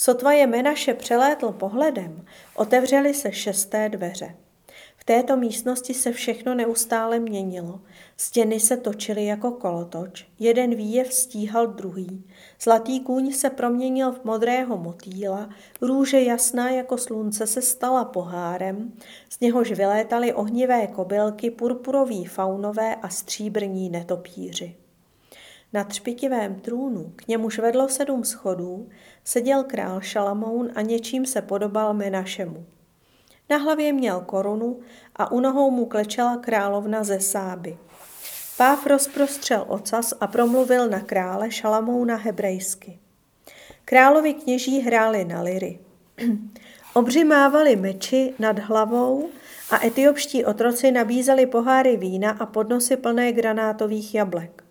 Sotva 0.00 0.32
je 0.32 0.46
Menaše 0.46 0.94
přelétl 0.94 1.52
pohledem, 1.52 2.24
otevřely 2.54 3.14
se 3.14 3.32
šesté 3.32 3.88
dveře. 3.88 4.34
V 4.96 5.04
této 5.04 5.36
místnosti 5.36 5.94
se 5.94 6.12
všechno 6.12 6.54
neustále 6.54 7.18
měnilo. 7.18 7.80
Stěny 8.16 8.60
se 8.60 8.76
točily 8.76 9.24
jako 9.26 9.50
kolotoč, 9.50 10.26
jeden 10.38 10.74
výjev 10.74 11.12
stíhal 11.12 11.66
druhý. 11.66 12.24
Zlatý 12.60 13.00
kůň 13.00 13.32
se 13.32 13.50
proměnil 13.50 14.12
v 14.12 14.24
modrého 14.24 14.78
motýla, 14.78 15.50
růže 15.80 16.20
jasná 16.20 16.70
jako 16.70 16.98
slunce 16.98 17.46
se 17.46 17.62
stala 17.62 18.04
pohárem, 18.04 18.92
z 19.30 19.40
něhož 19.40 19.72
vylétaly 19.72 20.34
ohnivé 20.34 20.86
kobylky, 20.86 21.50
purpuroví 21.50 22.24
faunové 22.24 22.94
a 22.94 23.08
stříbrní 23.08 23.90
netopíři. 23.90 24.76
Na 25.72 25.84
třpitivém 25.84 26.54
trůnu, 26.54 27.12
k 27.16 27.28
němuž 27.28 27.58
vedlo 27.58 27.88
sedm 27.88 28.24
schodů, 28.24 28.88
seděl 29.24 29.64
král 29.64 30.00
Šalamoun 30.00 30.70
a 30.74 30.82
něčím 30.82 31.26
se 31.26 31.42
podobal 31.42 31.94
Menašemu. 31.94 32.66
Na 33.50 33.56
hlavě 33.56 33.92
měl 33.92 34.20
korunu 34.20 34.80
a 35.16 35.32
u 35.32 35.40
nohou 35.40 35.70
mu 35.70 35.86
klečela 35.86 36.36
královna 36.36 37.04
ze 37.04 37.20
sáby. 37.20 37.78
Páv 38.56 38.86
rozprostřel 38.86 39.64
ocas 39.68 40.14
a 40.20 40.26
promluvil 40.26 40.88
na 40.88 41.00
krále 41.00 41.50
Šalamouna 41.50 42.16
hebrejsky. 42.16 42.98
Královi 43.84 44.34
kněží 44.34 44.80
hráli 44.80 45.24
na 45.24 45.42
liry. 45.42 45.78
Obři 46.94 47.24
mávali 47.24 47.76
meči 47.76 48.34
nad 48.38 48.58
hlavou 48.58 49.28
a 49.70 49.86
etiopští 49.86 50.44
otroci 50.44 50.90
nabízeli 50.90 51.46
poháry 51.46 51.96
vína 51.96 52.30
a 52.30 52.46
podnosy 52.46 52.96
plné 52.96 53.32
granátových 53.32 54.14
jablek. 54.14 54.67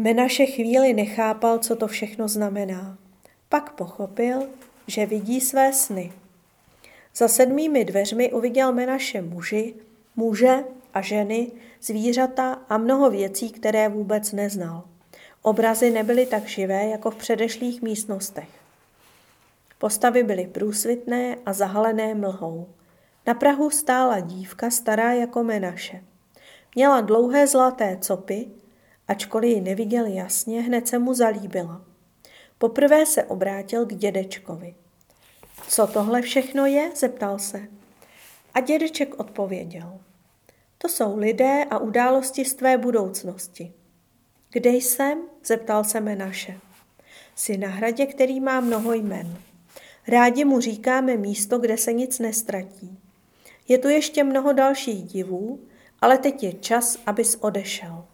Menaše 0.00 0.46
chvíli 0.46 0.94
nechápal, 0.94 1.58
co 1.58 1.76
to 1.76 1.86
všechno 1.86 2.28
znamená. 2.28 2.98
Pak 3.48 3.72
pochopil, 3.72 4.48
že 4.86 5.06
vidí 5.06 5.40
své 5.40 5.72
sny. 5.72 6.12
Za 7.16 7.28
sedmými 7.28 7.84
dveřmi 7.84 8.32
uviděl 8.32 8.72
Menaše 8.72 9.22
muži, 9.22 9.74
muže 10.16 10.64
a 10.94 11.00
ženy, 11.00 11.50
zvířata 11.82 12.62
a 12.68 12.78
mnoho 12.78 13.10
věcí, 13.10 13.50
které 13.50 13.88
vůbec 13.88 14.32
neznal. 14.32 14.84
Obrazy 15.42 15.90
nebyly 15.90 16.26
tak 16.26 16.46
živé 16.46 16.84
jako 16.84 17.10
v 17.10 17.16
předešlých 17.16 17.82
místnostech. 17.82 18.48
Postavy 19.78 20.22
byly 20.22 20.46
průsvitné 20.46 21.36
a 21.46 21.52
zahalené 21.52 22.14
mlhou. 22.14 22.66
Na 23.26 23.34
Prahu 23.34 23.70
stála 23.70 24.20
dívka 24.20 24.70
stará 24.70 25.12
jako 25.12 25.44
Menaše. 25.44 26.04
Měla 26.74 27.00
dlouhé 27.00 27.46
zlaté 27.46 27.98
copy, 28.00 28.46
Ačkoliv 29.08 29.50
ji 29.50 29.60
neviděl 29.60 30.06
jasně, 30.06 30.60
hned 30.60 30.88
se 30.88 30.98
mu 30.98 31.14
zalíbila. 31.14 31.84
Poprvé 32.58 33.06
se 33.06 33.24
obrátil 33.24 33.86
k 33.86 33.94
dědečkovi. 33.94 34.74
Co 35.68 35.86
tohle 35.86 36.22
všechno 36.22 36.66
je? 36.66 36.90
zeptal 36.96 37.38
se. 37.38 37.68
A 38.54 38.60
dědeček 38.60 39.20
odpověděl. 39.20 40.00
To 40.78 40.88
jsou 40.88 41.18
lidé 41.18 41.64
a 41.70 41.78
události 41.78 42.44
z 42.44 42.54
tvé 42.54 42.78
budoucnosti. 42.78 43.72
Kde 44.50 44.70
jsem? 44.70 45.22
zeptal 45.44 45.84
se 45.84 46.00
Menaše. 46.00 46.60
Jsi 47.34 47.56
na 47.56 47.68
hradě, 47.68 48.06
který 48.06 48.40
má 48.40 48.60
mnoho 48.60 48.92
jmen. 48.92 49.36
Rádi 50.08 50.44
mu 50.44 50.60
říkáme 50.60 51.16
místo, 51.16 51.58
kde 51.58 51.76
se 51.76 51.92
nic 51.92 52.18
nestratí. 52.18 52.98
Je 53.68 53.78
tu 53.78 53.88
ještě 53.88 54.24
mnoho 54.24 54.52
dalších 54.52 55.02
divů, 55.02 55.60
ale 56.00 56.18
teď 56.18 56.42
je 56.42 56.52
čas, 56.52 56.98
abys 57.06 57.34
odešel. 57.40 58.04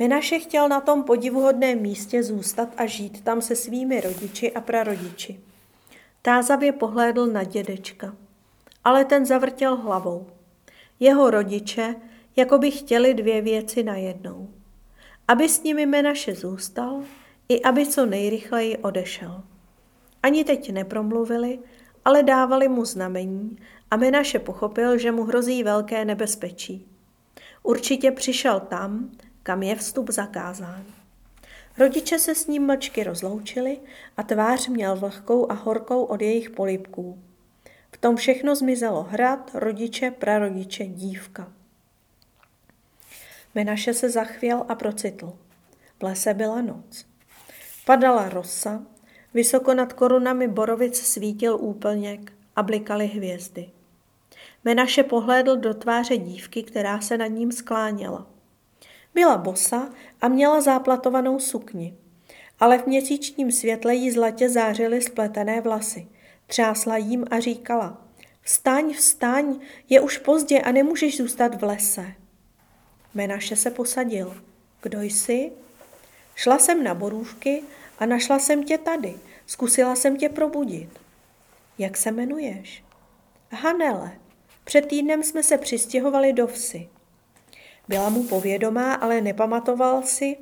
Menaše 0.00 0.38
chtěl 0.38 0.68
na 0.68 0.80
tom 0.80 1.02
podivuhodném 1.02 1.80
místě 1.80 2.22
zůstat 2.22 2.68
a 2.76 2.86
žít 2.86 3.24
tam 3.24 3.42
se 3.42 3.56
svými 3.56 4.00
rodiči 4.00 4.52
a 4.52 4.60
prarodiči. 4.60 5.40
Tázavě 6.22 6.72
pohlédl 6.72 7.26
na 7.26 7.44
dědečka, 7.44 8.16
ale 8.84 9.04
ten 9.04 9.26
zavrtěl 9.26 9.76
hlavou. 9.76 10.26
Jeho 11.00 11.30
rodiče 11.30 11.94
jako 12.36 12.58
by 12.58 12.70
chtěli 12.70 13.14
dvě 13.14 13.42
věci 13.42 13.82
najednou. 13.82 14.48
Aby 15.28 15.48
s 15.48 15.62
nimi 15.62 15.86
Menaše 15.86 16.34
zůstal 16.34 17.02
i 17.48 17.62
aby 17.62 17.86
co 17.86 18.06
nejrychleji 18.06 18.76
odešel. 18.76 19.42
Ani 20.22 20.44
teď 20.44 20.72
nepromluvili, 20.72 21.58
ale 22.04 22.22
dávali 22.22 22.68
mu 22.68 22.84
znamení 22.84 23.58
a 23.90 23.96
Menaše 23.96 24.38
pochopil, 24.38 24.98
že 24.98 25.12
mu 25.12 25.24
hrozí 25.24 25.62
velké 25.62 26.04
nebezpečí. 26.04 26.86
Určitě 27.62 28.10
přišel 28.10 28.60
tam, 28.60 29.10
kam 29.42 29.62
je 29.62 29.76
vstup 29.76 30.10
zakázán. 30.10 30.84
Rodiče 31.78 32.18
se 32.18 32.34
s 32.34 32.46
ním 32.46 32.66
mlčky 32.66 33.04
rozloučili 33.04 33.78
a 34.16 34.22
tvář 34.22 34.68
měl 34.68 34.96
vlhkou 34.96 35.50
a 35.50 35.54
horkou 35.54 36.04
od 36.04 36.22
jejich 36.22 36.50
polipků. 36.50 37.18
V 37.92 37.96
tom 37.96 38.16
všechno 38.16 38.56
zmizelo 38.56 39.02
hrad, 39.02 39.50
rodiče, 39.54 40.10
prarodiče, 40.10 40.86
dívka. 40.86 41.52
Menaše 43.54 43.94
se 43.94 44.10
zachvěl 44.10 44.64
a 44.68 44.74
procitl. 44.74 45.32
V 45.98 46.02
lese 46.02 46.34
byla 46.34 46.60
noc. 46.60 47.06
Padala 47.84 48.28
rosa, 48.28 48.82
vysoko 49.34 49.74
nad 49.74 49.92
korunami 49.92 50.48
borovic 50.48 51.00
svítil 51.00 51.56
úplněk 51.60 52.32
a 52.56 52.62
blikaly 52.62 53.06
hvězdy. 53.06 53.70
Menaše 54.64 55.02
pohlédl 55.02 55.56
do 55.56 55.74
tváře 55.74 56.16
dívky, 56.16 56.62
která 56.62 57.00
se 57.00 57.18
nad 57.18 57.26
ním 57.26 57.52
skláněla. 57.52 58.26
Byla 59.14 59.36
bosa 59.36 59.90
a 60.20 60.28
měla 60.28 60.60
záplatovanou 60.60 61.38
sukni, 61.38 61.94
ale 62.60 62.78
v 62.78 62.86
měsíčním 62.86 63.52
světle 63.52 63.94
jí 63.94 64.10
zlatě 64.10 64.48
zářily 64.48 65.02
spletené 65.02 65.60
vlasy. 65.60 66.08
Třásla 66.46 66.96
jim 66.96 67.24
a 67.30 67.40
říkala, 67.40 68.04
vstaň, 68.42 68.94
vstaň, 68.94 69.60
je 69.88 70.00
už 70.00 70.18
pozdě 70.18 70.60
a 70.60 70.72
nemůžeš 70.72 71.16
zůstat 71.16 71.60
v 71.60 71.64
lese. 71.64 72.12
Menaše 73.14 73.56
se 73.56 73.70
posadil. 73.70 74.42
Kdo 74.82 75.02
jsi? 75.02 75.52
Šla 76.34 76.58
jsem 76.58 76.84
na 76.84 76.94
borůvky 76.94 77.62
a 77.98 78.06
našla 78.06 78.38
jsem 78.38 78.64
tě 78.64 78.78
tady. 78.78 79.14
Zkusila 79.46 79.96
jsem 79.96 80.16
tě 80.16 80.28
probudit. 80.28 80.88
Jak 81.78 81.96
se 81.96 82.08
jmenuješ? 82.08 82.84
Hanele. 83.50 84.12
Před 84.64 84.86
týdnem 84.86 85.22
jsme 85.22 85.42
se 85.42 85.58
přistěhovali 85.58 86.32
do 86.32 86.46
vsi. 86.46 86.88
Byla 87.90 88.08
mu 88.08 88.22
povědomá, 88.22 88.94
ale 88.94 89.20
nepamatoval 89.20 90.02
si, 90.02 90.36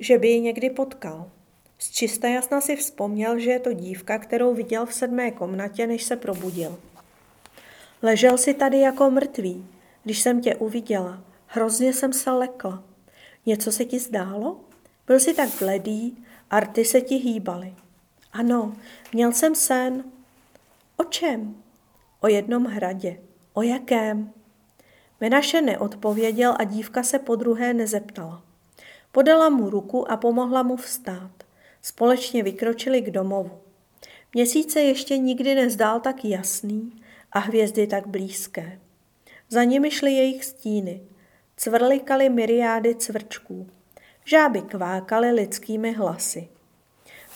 že 0.00 0.18
by 0.18 0.28
ji 0.28 0.40
někdy 0.40 0.70
potkal. 0.70 1.30
Z 1.78 1.90
čista 1.90 2.28
jasna 2.28 2.60
si 2.60 2.76
vzpomněl, 2.76 3.38
že 3.38 3.50
je 3.50 3.60
to 3.60 3.72
dívka, 3.72 4.18
kterou 4.18 4.54
viděl 4.54 4.86
v 4.86 4.94
sedmé 4.94 5.30
komnatě, 5.30 5.86
než 5.86 6.04
se 6.04 6.16
probudil. 6.16 6.78
Ležel 8.02 8.38
si 8.38 8.54
tady 8.54 8.80
jako 8.80 9.10
mrtvý, 9.10 9.66
když 10.04 10.18
jsem 10.20 10.40
tě 10.40 10.54
uviděla. 10.54 11.22
Hrozně 11.46 11.92
jsem 11.92 12.12
se 12.12 12.30
lekla. 12.30 12.84
Něco 13.46 13.72
se 13.72 13.84
ti 13.84 13.98
zdálo? 13.98 14.60
Byl 15.06 15.20
jsi 15.20 15.34
tak 15.34 15.48
bledý, 15.58 16.24
arty 16.50 16.84
se 16.84 17.00
ti 17.00 17.14
hýbaly. 17.14 17.74
Ano, 18.32 18.76
měl 19.12 19.32
jsem 19.32 19.54
sen. 19.54 20.04
O 20.96 21.04
čem? 21.04 21.62
O 22.20 22.28
jednom 22.28 22.64
hradě. 22.64 23.20
O 23.52 23.62
jakém? 23.62 24.32
Menaše 25.24 25.60
neodpověděl 25.60 26.54
a 26.58 26.64
dívka 26.64 27.02
se 27.02 27.18
po 27.18 27.36
druhé 27.36 27.74
nezeptala. 27.74 28.42
Podala 29.12 29.48
mu 29.48 29.70
ruku 29.70 30.10
a 30.10 30.16
pomohla 30.16 30.62
mu 30.62 30.76
vstát. 30.76 31.30
Společně 31.82 32.42
vykročili 32.42 33.02
k 33.02 33.10
domovu. 33.10 33.50
Měsíce 34.34 34.80
ještě 34.80 35.18
nikdy 35.18 35.54
nezdál 35.54 36.00
tak 36.00 36.24
jasný 36.24 36.92
a 37.32 37.38
hvězdy 37.38 37.86
tak 37.86 38.06
blízké. 38.06 38.78
Za 39.48 39.64
nimi 39.64 39.90
šly 39.90 40.12
jejich 40.12 40.44
stíny. 40.44 41.00
Cvrlikaly 41.56 42.28
myriády 42.28 42.94
cvrčků. 42.94 43.66
Žáby 44.24 44.62
kvákaly 44.62 45.32
lidskými 45.32 45.92
hlasy. 45.92 46.48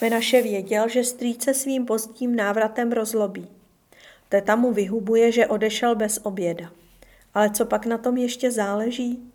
Menaše 0.01 0.41
věděl, 0.41 0.87
že 0.87 1.03
strýce 1.03 1.53
svým 1.53 1.85
pozdním 1.85 2.35
návratem 2.35 2.91
rozlobí. 2.91 3.47
Teta 4.29 4.55
mu 4.55 4.73
vyhubuje, 4.73 5.31
že 5.31 5.47
odešel 5.47 5.95
bez 5.95 6.19
oběda. 6.23 6.71
Ale 7.33 7.49
co 7.49 7.65
pak 7.65 7.85
na 7.85 7.97
tom 7.97 8.17
ještě 8.17 8.51
záleží? 8.51 9.31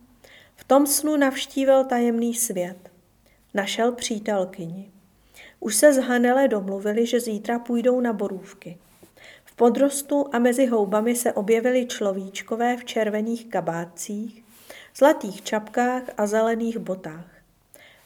V 0.56 0.64
tom 0.64 0.86
snu 0.86 1.16
navštívil 1.16 1.84
tajemný 1.84 2.34
svět. 2.34 2.90
Našel 3.54 3.92
přítelkyni. 3.92 4.90
Už 5.60 5.74
se 5.74 5.92
z 5.92 5.98
Hanele 5.98 6.48
domluvili, 6.48 7.06
že 7.06 7.20
zítra 7.20 7.58
půjdou 7.58 8.00
na 8.00 8.12
borůvky. 8.12 8.78
V 9.44 9.56
podrostu 9.56 10.26
a 10.32 10.38
mezi 10.38 10.66
houbami 10.66 11.16
se 11.16 11.32
objevili 11.32 11.86
človíčkové 11.86 12.76
v 12.76 12.84
červených 12.84 13.46
kabátcích, 13.46 14.44
zlatých 14.96 15.42
čapkách 15.42 16.02
a 16.16 16.26
zelených 16.26 16.78
botách. 16.78 17.30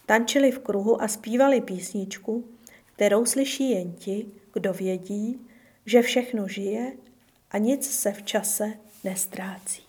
Tančili 0.06 0.50
v 0.50 0.58
kruhu 0.58 1.02
a 1.02 1.08
zpívali 1.08 1.60
písničku, 1.60 2.44
kterou 2.94 3.26
slyší 3.26 3.70
jen 3.70 3.92
ti, 3.92 4.26
kdo 4.52 4.72
vědí, 4.72 5.40
že 5.86 6.02
všechno 6.02 6.48
žije 6.48 6.92
a 7.50 7.58
nic 7.58 7.90
se 7.90 8.12
v 8.12 8.22
čase 8.22 8.72
nestrácí. 9.08 9.87